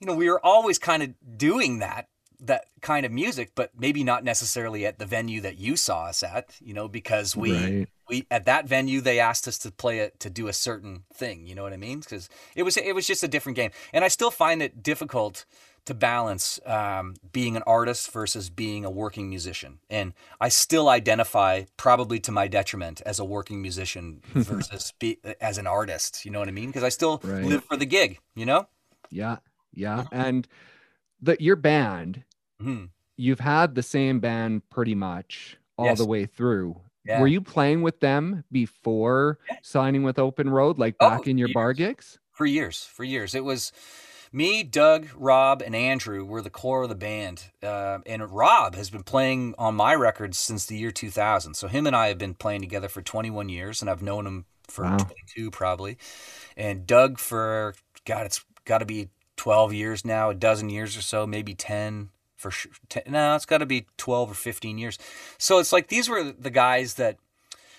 [0.00, 2.08] you know, we were always kind of doing that
[2.42, 6.22] that kind of music, but maybe not necessarily at the venue that you saw us
[6.22, 7.88] at, you know, because we right.
[8.08, 11.46] we at that venue they asked us to play it to do a certain thing,
[11.46, 12.00] you know what I mean?
[12.00, 15.44] Because it was it was just a different game, and I still find it difficult
[15.84, 19.80] to balance um, being an artist versus being a working musician.
[19.90, 25.58] And I still identify, probably to my detriment, as a working musician versus be, as
[25.58, 26.24] an artist.
[26.24, 26.68] You know what I mean?
[26.68, 27.44] Because I still right.
[27.44, 28.20] live for the gig.
[28.36, 28.68] You know?
[29.10, 29.38] Yeah,
[29.74, 30.04] yeah.
[30.12, 30.46] And
[31.20, 32.24] the your band,
[32.62, 32.84] mm-hmm.
[33.16, 35.98] you've had the same band pretty much all yes.
[35.98, 36.80] the way through.
[37.04, 37.20] Yeah.
[37.20, 39.56] Were you playing with them before yeah.
[39.62, 41.54] signing with Open Road, like oh, back in your years.
[41.54, 42.18] bar gigs?
[42.30, 43.34] For years, for years.
[43.34, 43.72] It was
[44.32, 47.50] me, Doug, Rob, and Andrew were the core of the band.
[47.62, 51.54] Uh, and Rob has been playing on my records since the year 2000.
[51.54, 54.46] So him and I have been playing together for 21 years, and I've known him
[54.68, 54.96] for wow.
[54.96, 55.98] 22 probably.
[56.56, 57.74] And Doug for,
[58.06, 62.10] God, it's got to be 12 years now, a dozen years or so, maybe 10
[62.42, 62.72] for sure.
[62.88, 64.98] 10, no, it's got to be 12 or 15 years.
[65.38, 67.16] So it's like these were the guys that,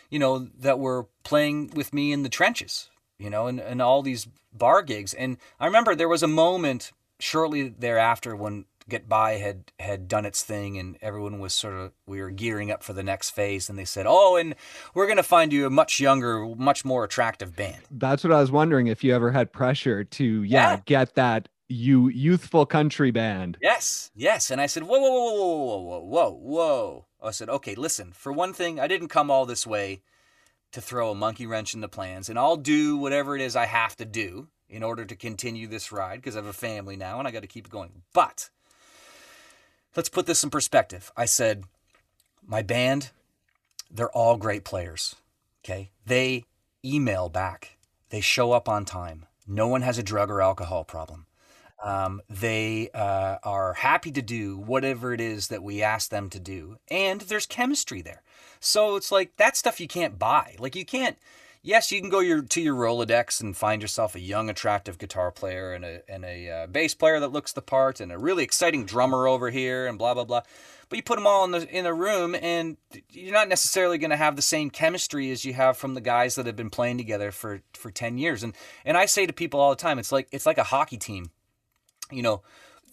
[0.09, 2.89] you know, that were playing with me in the trenches
[3.23, 5.13] you know, and, and all these bar gigs.
[5.13, 10.25] And I remember there was a moment shortly thereafter when Get By had had done
[10.25, 13.69] its thing and everyone was sort of we were gearing up for the next phase
[13.69, 14.55] and they said, "Oh, and
[14.93, 18.41] we're going to find you a much younger, much more attractive band." That's what I
[18.41, 20.79] was wondering if you ever had pressure to yeah, yeah.
[20.85, 23.57] get that you youthful country band.
[23.61, 24.11] Yes.
[24.15, 28.11] Yes, and I said, "Whoa, whoa, whoa, whoa, whoa, whoa, whoa." I said, "Okay, listen.
[28.13, 30.01] For one thing, I didn't come all this way
[30.71, 33.65] to throw a monkey wrench in the plans, and I'll do whatever it is I
[33.65, 37.19] have to do in order to continue this ride because I have a family now
[37.19, 38.01] and I got to keep going.
[38.11, 38.49] But
[39.95, 41.11] let's put this in perspective.
[41.15, 41.65] I said,
[42.45, 43.11] my band,
[43.91, 45.15] they're all great players.
[45.63, 45.91] Okay.
[46.05, 46.45] They
[46.83, 47.77] email back,
[48.09, 49.27] they show up on time.
[49.45, 51.27] No one has a drug or alcohol problem.
[51.83, 56.39] Um, they uh, are happy to do whatever it is that we ask them to
[56.39, 56.77] do.
[56.89, 58.23] And there's chemistry there.
[58.61, 60.55] So it's like that stuff you can't buy.
[60.59, 61.17] Like you can't.
[61.65, 65.31] Yes, you can go your to your Rolodex and find yourself a young, attractive guitar
[65.31, 68.43] player and a and a uh, bass player that looks the part and a really
[68.43, 70.41] exciting drummer over here and blah blah blah.
[70.89, 72.75] But you put them all in the in a room and
[73.09, 76.35] you're not necessarily going to have the same chemistry as you have from the guys
[76.35, 78.43] that have been playing together for for 10 years.
[78.43, 80.97] And and I say to people all the time, it's like it's like a hockey
[80.97, 81.31] team.
[82.11, 82.41] You know,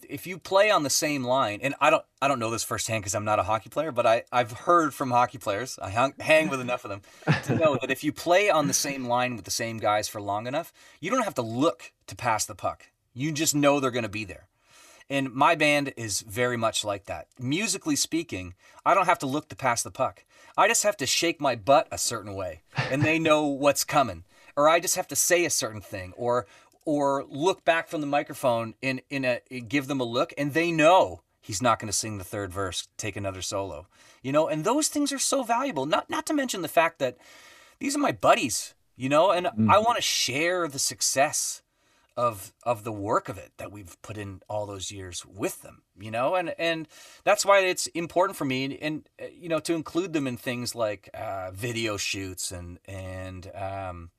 [0.07, 3.01] if you play on the same line, and I don't I don't know this firsthand
[3.01, 5.79] because I'm not a hockey player, but I I've heard from hockey players.
[5.81, 7.01] I hang, hang with enough of them
[7.43, 10.21] to know that if you play on the same line with the same guys for
[10.21, 12.87] long enough, you don't have to look to pass the puck.
[13.13, 14.47] You just know they're going to be there.
[15.09, 17.27] And my band is very much like that.
[17.37, 18.53] Musically speaking,
[18.85, 20.23] I don't have to look to pass the puck.
[20.57, 24.23] I just have to shake my butt a certain way, and they know what's coming
[24.55, 26.45] or I just have to say a certain thing, or
[26.85, 30.71] or look back from the microphone in in a give them a look and they
[30.71, 33.87] know he's not going to sing the third verse take another solo
[34.21, 34.47] you know?
[34.47, 37.17] And those things are so valuable not not to mention the fact that
[37.79, 39.31] these are my buddies you know?
[39.31, 39.71] And mm.
[39.71, 41.61] i want to share the success
[42.17, 45.83] of of the work of it that we've put in all those years with them
[45.99, 46.35] you know?
[46.35, 46.87] And and
[47.23, 50.75] that's why it's important for me and, and you know to include them in things
[50.75, 54.09] like uh, video shoots and and um,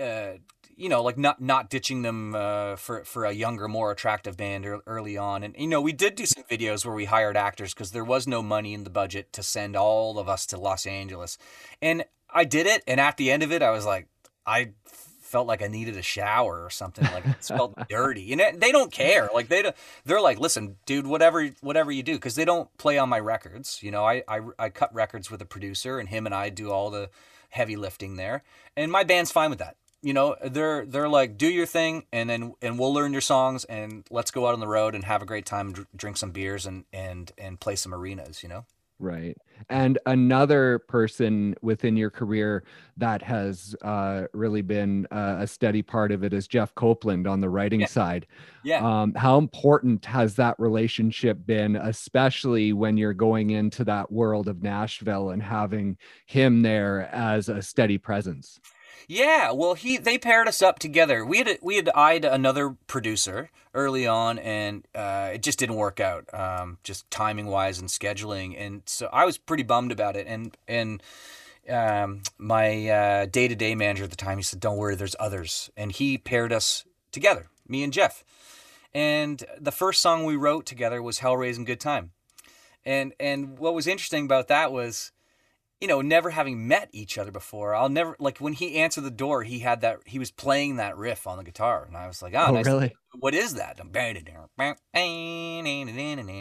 [0.00, 0.38] uh,
[0.76, 4.66] you know, like not not ditching them uh, for for a younger, more attractive band
[4.86, 5.42] early on.
[5.42, 8.26] And you know, we did do some videos where we hired actors because there was
[8.26, 11.38] no money in the budget to send all of us to Los Angeles.
[11.80, 14.06] And I did it, and at the end of it, I was like,
[14.46, 17.04] I felt like I needed a shower or something.
[17.04, 18.22] Like it felt dirty.
[18.22, 19.30] You know, they don't care.
[19.32, 22.98] Like they don't, they're like, listen, dude, whatever whatever you do, because they don't play
[22.98, 23.82] on my records.
[23.82, 26.70] You know, I, I I cut records with a producer, and him and I do
[26.70, 27.08] all the
[27.48, 28.42] heavy lifting there,
[28.76, 32.30] and my band's fine with that you know they're they're like do your thing and
[32.30, 35.20] then and we'll learn your songs and let's go out on the road and have
[35.20, 38.64] a great time drink some beers and and and play some arenas you know?
[38.98, 39.36] Right.
[39.68, 42.64] And another person within your career
[42.96, 47.40] that has uh, really been uh, a steady part of it is jeff Coplan on
[47.40, 47.86] the writing yeah.
[47.86, 48.26] side.
[48.62, 48.78] Yeah.
[48.86, 54.62] Um, how important has that relationship been especially when you're going into that world of
[54.62, 58.60] nashville and having him there as a steady presence
[59.08, 61.24] yeah, well, he they paired us up together.
[61.24, 66.00] We had we had eyed another producer early on, and uh, it just didn't work
[66.00, 68.58] out, um, just timing wise and scheduling.
[68.58, 70.26] And so I was pretty bummed about it.
[70.26, 71.02] And and
[71.68, 75.70] um, my day to day manager at the time, he said, "Don't worry, there's others."
[75.76, 78.24] And he paired us together, me and Jeff.
[78.94, 82.12] And the first song we wrote together was "Hell Raising Good Time."
[82.84, 85.12] And and what was interesting about that was
[85.80, 89.10] you know, never having met each other before, I'll never like when he answered the
[89.10, 92.22] door, he had that he was playing that riff on the guitar, and I was
[92.22, 92.66] like, "Oh, oh nice.
[92.66, 92.94] really?
[93.18, 93.78] What is that?"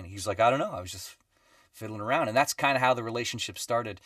[0.06, 0.72] He's like, "I don't know.
[0.72, 1.16] I was just
[1.74, 4.00] fiddling around," and that's kind of how the relationship started.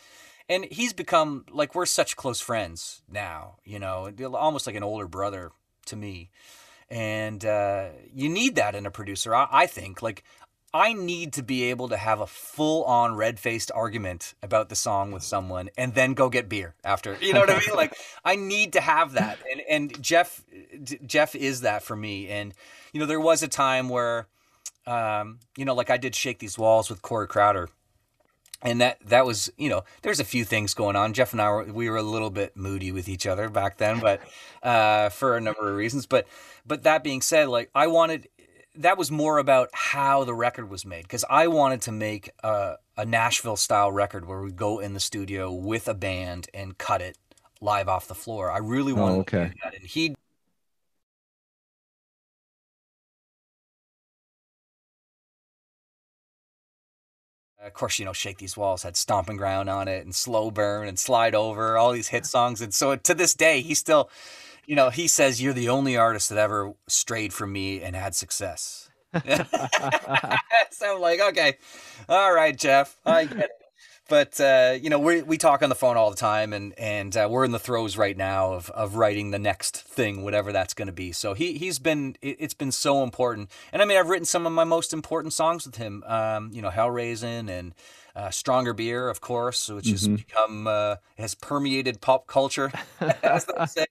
[0.47, 5.07] And he's become like we're such close friends now, you know, almost like an older
[5.07, 5.51] brother
[5.85, 6.31] to me.
[6.89, 9.35] and uh, you need that in a producer.
[9.35, 10.23] I, I think like
[10.73, 14.75] I need to be able to have a full on red faced argument about the
[14.75, 17.17] song with someone and then go get beer after.
[17.19, 17.75] You know what I mean?
[17.75, 19.39] Like I need to have that.
[19.51, 20.43] And and Jeff
[21.05, 22.27] Jeff is that for me.
[22.27, 22.53] And
[22.93, 24.27] you know, there was a time where
[24.85, 27.69] um, you know, like I did shake these walls with Corey Crowder.
[28.61, 31.13] And that that was, you know, there's a few things going on.
[31.13, 34.01] Jeff and I were we were a little bit moody with each other back then,
[34.01, 34.21] but
[34.61, 36.05] uh, for a number of reasons.
[36.05, 36.27] But
[36.65, 38.27] but that being said, like I wanted
[38.75, 42.75] that was more about how the record was made because I wanted to make a,
[42.97, 47.01] a Nashville style record where we go in the studio with a band and cut
[47.01, 47.17] it
[47.61, 48.51] live off the floor.
[48.51, 49.51] I really oh, wanted oh, okay.
[49.63, 50.15] that, and he.
[57.61, 60.87] Of course, you know, Shake These Walls had Stomping Ground on it and Slow Burn
[60.87, 62.61] and Slide Over, all these hit songs.
[62.61, 64.09] And so to this day, he still,
[64.69, 68.13] you know, he says you're the only artist that ever strayed from me and had
[68.13, 68.91] success.
[70.71, 71.57] so I'm like, okay,
[72.07, 73.51] all right, Jeff, I get it.
[74.07, 77.17] But uh, you know, we we talk on the phone all the time, and and
[77.17, 80.75] uh, we're in the throes right now of of writing the next thing, whatever that's
[80.75, 81.13] going to be.
[81.13, 84.45] So he he's been it, has been so important, and I mean, I've written some
[84.45, 86.03] of my most important songs with him.
[86.05, 87.73] Um, you know, Hell Raising and.
[88.15, 89.91] Uh, Stronger Beer, of course, which mm-hmm.
[89.91, 92.69] has become uh, has permeated pop culture,
[93.23, 93.85] as they say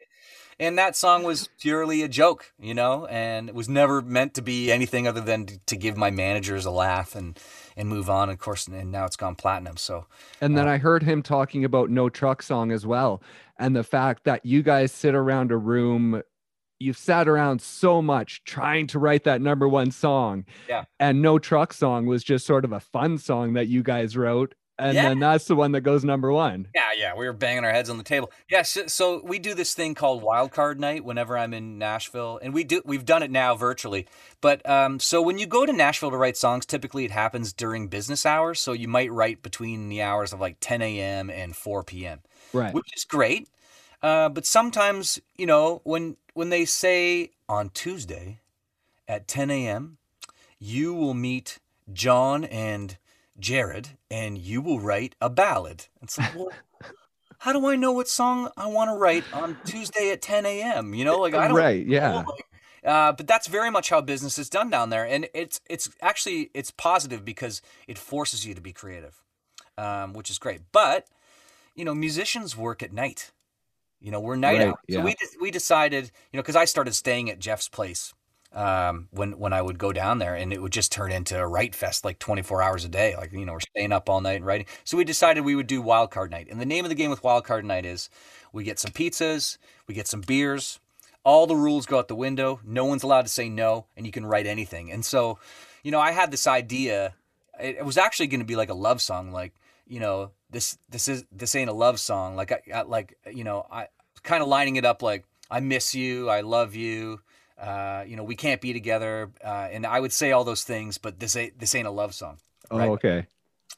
[0.61, 4.43] and that song was purely a joke, you know, and it was never meant to
[4.43, 7.39] be anything other than to give my managers a laugh and
[7.77, 8.29] and move on.
[8.29, 9.77] Of course, and now it's gone platinum.
[9.77, 10.07] So,
[10.41, 13.23] and then uh, I heard him talking about No Truck Song as well,
[13.59, 16.23] and the fact that you guys sit around a room.
[16.81, 20.45] You've sat around so much trying to write that number one song.
[20.69, 20.85] Yeah.
[21.01, 24.55] And No Truck Song was just sort of a fun song that you guys wrote
[24.79, 25.09] and yeah.
[25.09, 26.69] then that's the one that goes number one.
[26.75, 28.31] Yeah, yeah, we were banging our heads on the table.
[28.49, 32.39] Yeah, so, so, we do this thing called Wild Card Night whenever I'm in Nashville,
[32.43, 34.07] and we do we've done it now virtually.
[34.41, 37.89] But um, so when you go to Nashville to write songs, typically it happens during
[37.89, 38.61] business hours.
[38.61, 41.31] So you might write between the hours of like 10 a.m.
[41.31, 42.21] and 4 p.m.
[42.53, 43.49] Right, which is great.
[44.03, 48.41] Uh, but sometimes you know when when they say on Tuesday
[49.09, 49.99] at 10 a.m.
[50.61, 51.59] you will meet
[51.93, 52.97] John and
[53.39, 55.87] Jared, and you will write a ballad.
[56.03, 56.51] It's like, well,
[57.39, 60.95] how do I know what song I want to write on Tuesday at 10 a.m.?
[60.95, 61.57] You know, like I don't.
[61.57, 61.87] Right.
[61.87, 62.25] Yeah.
[62.85, 66.51] uh, but that's very much how business is done down there, and it's it's actually
[66.55, 69.23] it's positive because it forces you to be creative,
[69.77, 70.63] um, which is great.
[70.73, 71.07] But
[71.75, 73.31] you know, musicians work at night.
[74.01, 74.81] You know, we're night right, out.
[74.89, 74.99] Yeah.
[74.99, 78.15] So we we decided, you know, because I started staying at Jeff's place
[78.53, 81.47] um, when when I would go down there, and it would just turn into a
[81.47, 83.15] write fest like 24 hours a day.
[83.17, 84.67] Like you know, we're staying up all night and writing.
[84.85, 87.11] So we decided we would do wild card night, and the name of the game
[87.11, 88.09] with wild card night is
[88.53, 90.81] we get some pizzas, we get some beers.
[91.25, 92.61] All the rules go out the window.
[92.65, 94.91] No one's allowed to say no, and you can write anything.
[94.91, 95.39] And so,
[95.83, 97.15] you know, I had this idea.
[97.61, 99.53] It, it was actually going to be like a love song, like
[99.87, 102.35] you know, this this is this ain't a love song.
[102.35, 103.89] Like I, I like you know, I
[104.23, 107.21] kind of lining it up like I miss you, I love you
[107.61, 110.99] uh, you know, we can't be together, uh, and I would say all those things,
[110.99, 112.39] but this ain't this ain't a love song.
[112.71, 112.89] Oh, right?
[112.91, 113.27] Okay.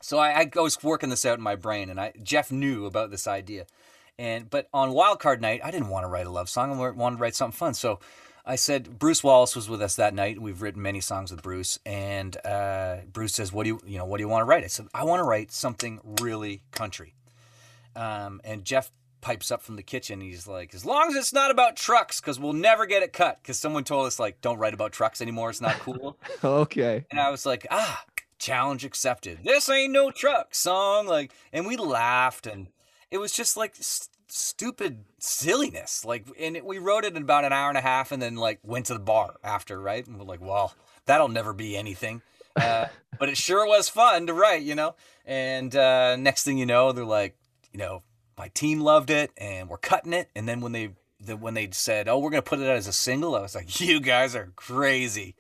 [0.03, 3.11] So I, I was working this out in my brain, and I Jeff knew about
[3.11, 3.67] this idea,
[4.19, 6.73] and but on Wildcard Night, I didn't want to write a love song.
[6.73, 7.75] I wanted to write something fun.
[7.75, 8.01] So
[8.45, 10.41] I said Bruce Wallace was with us that night.
[10.41, 14.05] We've written many songs with Bruce, and uh, Bruce says, "What do you you know
[14.05, 17.15] What do you want to write?" I said, "I want to write something really country."
[17.97, 20.21] Um, and Jeff pipes up from the kitchen.
[20.21, 23.39] He's like, as long as it's not about trucks, because we'll never get it cut.
[23.43, 25.51] Because someone told us like, don't write about trucks anymore.
[25.51, 26.19] It's not cool.
[26.45, 27.05] okay.
[27.11, 28.05] And I was like, ah,
[28.39, 29.41] challenge accepted.
[29.45, 31.07] This ain't no truck song.
[31.07, 32.69] Like, and we laughed, and
[33.11, 36.05] it was just like st- stupid silliness.
[36.05, 38.37] Like, and it, we wrote it in about an hour and a half, and then
[38.37, 40.05] like went to the bar after, right?
[40.07, 40.75] And we're like, well,
[41.07, 42.23] that'll never be anything.
[42.57, 42.87] Uh,
[43.19, 44.95] but it sure was fun to write, you know.
[45.25, 47.37] And uh, next thing you know, they're like,
[47.73, 48.03] you know,
[48.41, 50.31] my team loved it and we're cutting it.
[50.35, 52.87] And then when they the, when they said, "Oh, we're gonna put it out as
[52.87, 55.35] a single," I was like, "You guys are crazy!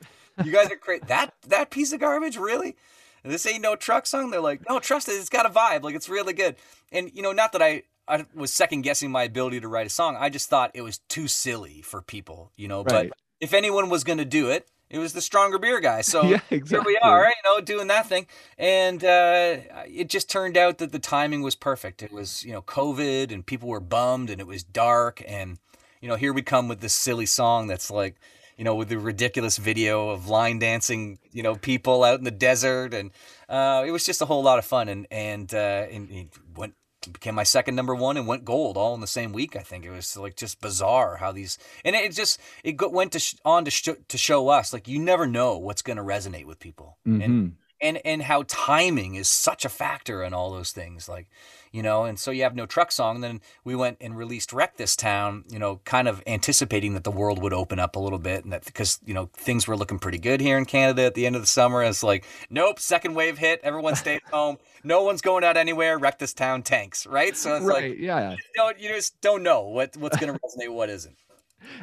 [0.44, 1.04] You guys are crazy!
[1.08, 2.76] that that piece of garbage, really?
[3.24, 5.12] This ain't no truck song." They're like, "No, trust it.
[5.12, 5.82] It's got a vibe.
[5.82, 6.56] Like it's really good."
[6.92, 9.90] And you know, not that I I was second guessing my ability to write a
[9.90, 10.18] song.
[10.20, 12.82] I just thought it was too silly for people, you know.
[12.82, 13.08] Right.
[13.08, 16.02] But if anyone was gonna do it, it was the stronger beer guy.
[16.02, 16.68] So yeah, exactly.
[16.68, 18.26] here we are, you know, doing that thing.
[18.58, 22.02] And uh, it just turned out that the timing was perfect.
[22.02, 25.22] It was, you know, COVID and people were bummed and it was dark.
[25.26, 25.58] And,
[26.00, 28.16] you know, here we come with this silly song that's like,
[28.56, 32.30] you know, with the ridiculous video of line dancing, you know, people out in the
[32.30, 32.92] desert.
[32.92, 33.12] And
[33.48, 34.88] uh, it was just a whole lot of fun.
[34.88, 36.74] And, and, uh, and it went,
[37.08, 39.56] became my second number one and went gold all in the same week.
[39.56, 43.18] I think it was like just bizarre how these and it just it went to
[43.18, 46.44] sh- on to sh- to show us like you never know what's going to resonate
[46.44, 47.22] with people mm-hmm.
[47.22, 51.28] and and and how timing is such a factor in all those things like
[51.72, 52.04] you know?
[52.04, 54.96] And so you have no truck song and then we went and released wreck this
[54.96, 58.44] town you know kind of anticipating that the world would open up a little bit
[58.44, 61.26] and that because you know things were looking pretty good here in canada at the
[61.26, 61.82] end of the summer.
[61.82, 66.18] It's like nope second wave hit everyone stayed home no one's going out anywhere wreck
[66.18, 67.36] this town tanks right?
[67.36, 68.32] So it's right, like yeah.
[68.32, 71.16] you, don't, you just don't know what what's going to resonate what isn't.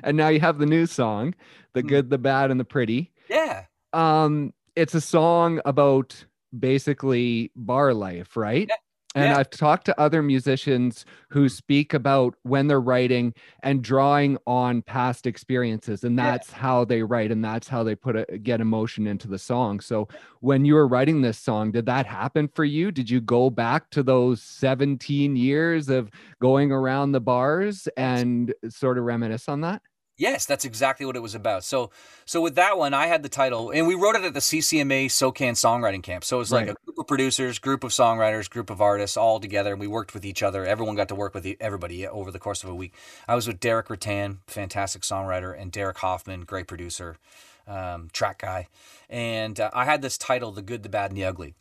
[0.01, 1.35] And now you have the new song
[1.73, 1.87] the hmm.
[1.87, 3.11] good the bad and the pretty.
[3.29, 3.65] Yeah.
[3.93, 6.25] Um it's a song about
[6.57, 8.67] basically bar life right?
[8.67, 8.75] Yeah.
[9.17, 9.39] And yeah.
[9.39, 15.25] I've talked to other musicians who speak about when they're writing and drawing on past
[15.25, 16.57] experiences, and that's yeah.
[16.59, 19.79] how they write, and that's how they put a, get emotion into the song.
[19.79, 20.07] So,
[20.41, 22.91] when you were writing this song, did that happen for you?
[22.91, 28.99] Did you go back to those 17 years of going around the bars and sort
[28.99, 29.81] of reminisce on that?
[30.17, 31.63] Yes, that's exactly what it was about.
[31.63, 31.91] So,
[32.25, 35.05] so with that one, I had the title, and we wrote it at the CCMA
[35.11, 36.23] SOCAN Songwriting Camp.
[36.23, 36.75] So it was like right.
[36.75, 40.15] a group of producers, group of songwriters, group of artists, all together, and we worked
[40.15, 40.65] with each other.
[40.65, 42.95] Everyone got to work with everybody over the course of a week.
[43.27, 47.17] I was with Deric Ruttan, fantastic songwriter, and Derek Hoffman, great producer,
[47.67, 48.69] um, track guy,
[49.11, 51.53] and uh, I had this title, "The Good, the Bad, and the Ugly."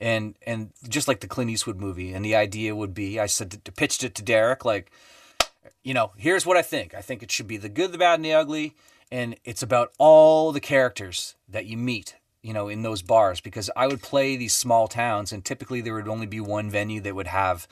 [0.00, 3.64] And and just like the Clint Eastwood movie, and the idea would be, I said,
[3.64, 4.92] to, pitched it to Derek like
[5.82, 6.94] you know, here's what I think.
[6.94, 8.74] I think it should be the good, the bad, and the ugly.
[9.10, 13.40] And it's about all the characters that you meet, you know, in those bars.
[13.40, 17.00] Because I would play these small towns, and typically there would only be one venue
[17.00, 17.66] that would have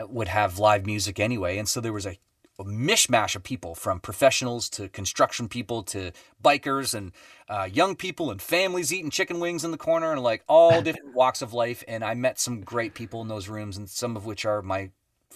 [0.00, 1.58] would have live music anyway.
[1.58, 2.16] And so there was a,
[2.58, 7.12] a mishmash of people, from professionals to construction people to bikers and
[7.48, 11.14] uh, young people and families eating chicken wings in the corner, and like all different
[11.14, 11.84] walks of life.
[11.86, 14.90] And I met some great people in those rooms, and some of which are my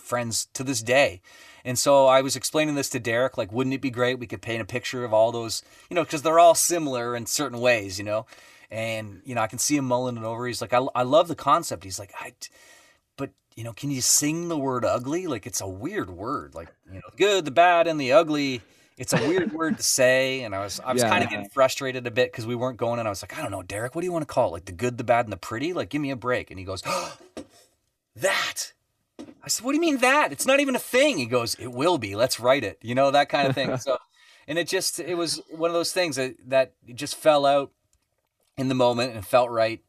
[0.07, 1.21] friends to this day.
[1.65, 4.21] And so I was explaining this to Derek, like, wouldn't it be great?
[4.21, 7.27] We could paint a picture of all those, you know, because they're all similar in
[7.27, 8.25] certain ways, you know.
[8.71, 10.47] And you know, I can see him mulling it over.
[10.47, 11.83] He's like, I, I love the concept.
[11.83, 12.35] He's like, I,
[13.17, 15.27] but you know, can you sing the word ugly?
[15.27, 16.55] Like, it's a weird word.
[16.55, 18.63] Like, you know, good, the bad, and the ugly.
[18.97, 21.11] It's a weird word to say, and I was I was yeah.
[21.11, 22.99] kind of getting frustrated a bit because we weren't going.
[22.99, 24.53] And I was like, I don't know, Derek, what do you want to call it?
[24.53, 25.73] Like the good, the bad, and the pretty?
[25.73, 26.51] Like, give me a break.
[26.51, 27.17] And he goes, oh,
[28.17, 28.73] that
[29.19, 30.33] I said, "What do you mean that?
[30.33, 32.17] It's not even a thing." He goes, "It will be.
[32.17, 33.77] Let's write it." You know that kind of thing.
[33.79, 33.99] so,
[34.49, 37.71] and it just it was one of those things that that just fell out
[38.57, 39.81] in the moment and felt right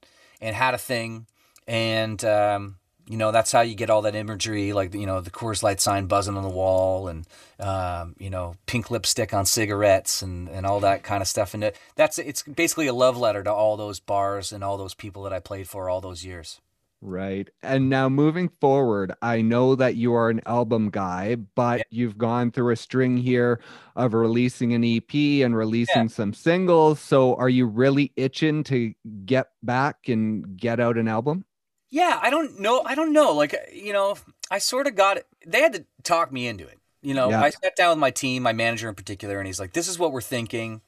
[0.42, 1.26] and had a thing
[1.68, 5.32] and um, you know that's how you get all that imagery like you know the
[5.32, 7.26] Coors Light sign buzzing on the wall and
[7.60, 11.64] um, you know pink lipstick on cigarettes and and all that kind of stuff and
[11.66, 15.24] it, that's it's basically a love letter to all those bars and all those people
[15.24, 16.60] that I played for all those years.
[17.00, 17.48] Right.
[17.62, 21.84] And now moving forward, I know that you are an album guy, but yeah.
[21.92, 23.60] you've gone through a string here
[23.96, 25.14] of releasing an EP
[25.46, 26.08] and releasing yeah.
[26.08, 27.00] some singles.
[27.00, 28.94] So are you really itching to
[29.26, 31.46] get back and get out an album?
[31.90, 32.82] Yeah, I don't know.
[32.84, 33.32] I don't know.
[33.32, 34.18] Like, you know,
[34.50, 35.28] I sort of got it.
[35.46, 36.80] They had to talk me into it.
[37.04, 37.42] You know, yeah.
[37.42, 40.00] I sat down with my team, my manager in particular, and he's like, this is
[40.00, 40.82] what we're thinking.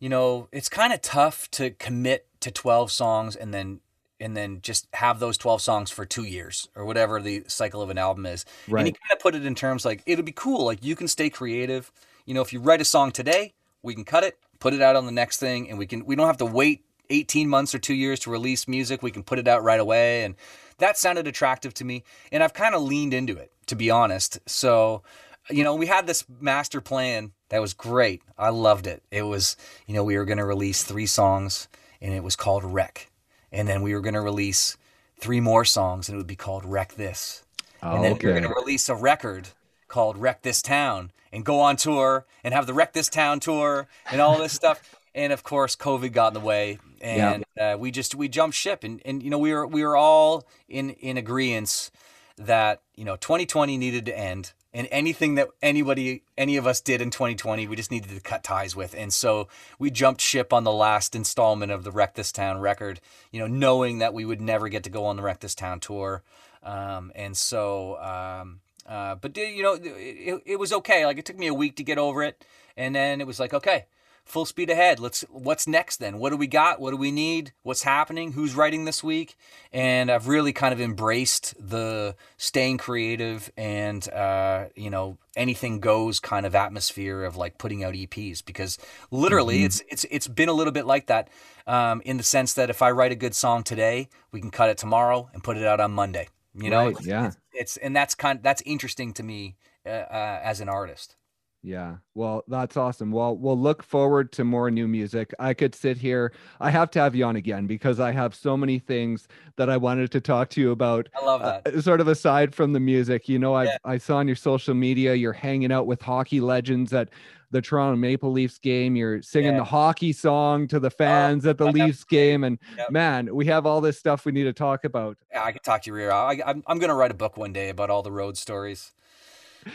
[0.00, 3.80] You know, it's kind of tough to commit to 12 songs and then
[4.22, 7.90] and then just have those 12 songs for two years or whatever the cycle of
[7.90, 8.44] an album is.
[8.68, 8.80] Right.
[8.80, 10.64] And he kind of put it in terms like it'll be cool.
[10.64, 11.92] Like you can stay creative.
[12.24, 13.52] You know, if you write a song today,
[13.82, 16.14] we can cut it, put it out on the next thing, and we can we
[16.14, 19.02] don't have to wait 18 months or two years to release music.
[19.02, 20.24] We can put it out right away.
[20.24, 20.36] And
[20.78, 22.04] that sounded attractive to me.
[22.30, 24.38] And I've kind of leaned into it, to be honest.
[24.46, 25.02] So,
[25.50, 28.22] you know, we had this master plan that was great.
[28.38, 29.02] I loved it.
[29.10, 29.56] It was,
[29.86, 31.68] you know, we were going to release three songs
[32.00, 33.11] and it was called Wreck
[33.52, 34.76] and then we were going to release
[35.18, 37.44] three more songs, and it would be called "Wreck This."
[37.82, 38.26] Oh, and then okay.
[38.26, 39.48] we were going to release a record
[39.88, 43.86] called "Wreck This Town" and go on tour and have the "Wreck This Town" tour
[44.10, 44.80] and all this stuff.
[45.14, 47.74] And of course, COVID got in the way, and yeah.
[47.74, 50.46] uh, we just we jumped ship, and and you know we were we were all
[50.70, 51.90] in in agreement
[52.38, 57.00] that you know 2020 needed to end and anything that anybody any of us did
[57.00, 58.94] in 2020 we just needed to cut ties with.
[58.96, 59.48] And so
[59.78, 63.00] we jumped ship on the last installment of the wreck this town record
[63.30, 65.80] you know knowing that we would never get to go on the wreck this town
[65.80, 66.22] tour.
[66.62, 71.06] Um, and so um, uh, but you know it, it was okay.
[71.06, 72.44] Like it took me a week to get over it.
[72.76, 73.86] And then it was like okay
[74.24, 75.00] full speed ahead.
[75.00, 76.18] Let's what's next then?
[76.18, 76.80] What do we got?
[76.80, 77.52] What do we need?
[77.62, 78.32] What's happening?
[78.32, 79.36] Who's writing this week?
[79.72, 86.20] And I've really kind of embraced the staying creative and uh, you know anything goes
[86.20, 88.78] kind of atmosphere of like putting out EPs because
[89.10, 89.66] literally mm-hmm.
[89.66, 91.28] it's it's it's been a little bit like that
[91.66, 94.68] um, in the sense that if I write a good song today, we can cut
[94.68, 96.28] it tomorrow and put it out on Monday.
[96.54, 97.30] You know, right, yeah.
[97.54, 99.56] it's and that's kind of, that's interesting to me
[99.86, 101.16] uh, uh, as an artist.
[101.64, 101.96] Yeah.
[102.14, 103.12] Well, that's awesome.
[103.12, 105.32] Well, we'll look forward to more new music.
[105.38, 106.32] I could sit here.
[106.60, 109.76] I have to have you on again because I have so many things that I
[109.76, 111.08] wanted to talk to you about.
[111.20, 111.66] I love that.
[111.72, 113.76] Uh, sort of aside from the music, you know, I yeah.
[113.84, 117.10] I saw on your social media you're hanging out with hockey legends at
[117.52, 118.96] the Toronto Maple Leafs game.
[118.96, 119.58] You're singing yeah.
[119.58, 122.90] the hockey song to the oh, fans oh, at the Leafs game, and yep.
[122.90, 125.16] man, we have all this stuff we need to talk about.
[125.30, 126.10] Yeah, I could talk to you.
[126.10, 128.92] I, I'm I'm gonna write a book one day about all the road stories.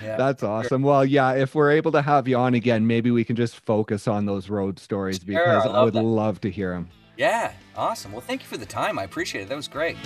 [0.01, 0.17] Yeah.
[0.17, 0.81] That's awesome.
[0.81, 4.07] Well, yeah, if we're able to have you on again, maybe we can just focus
[4.07, 6.03] on those road stories because I, I would that.
[6.03, 6.89] love to hear them.
[7.17, 8.11] Yeah, awesome.
[8.11, 8.99] Well, thank you for the time.
[8.99, 9.49] I appreciate it.
[9.49, 9.97] That was great.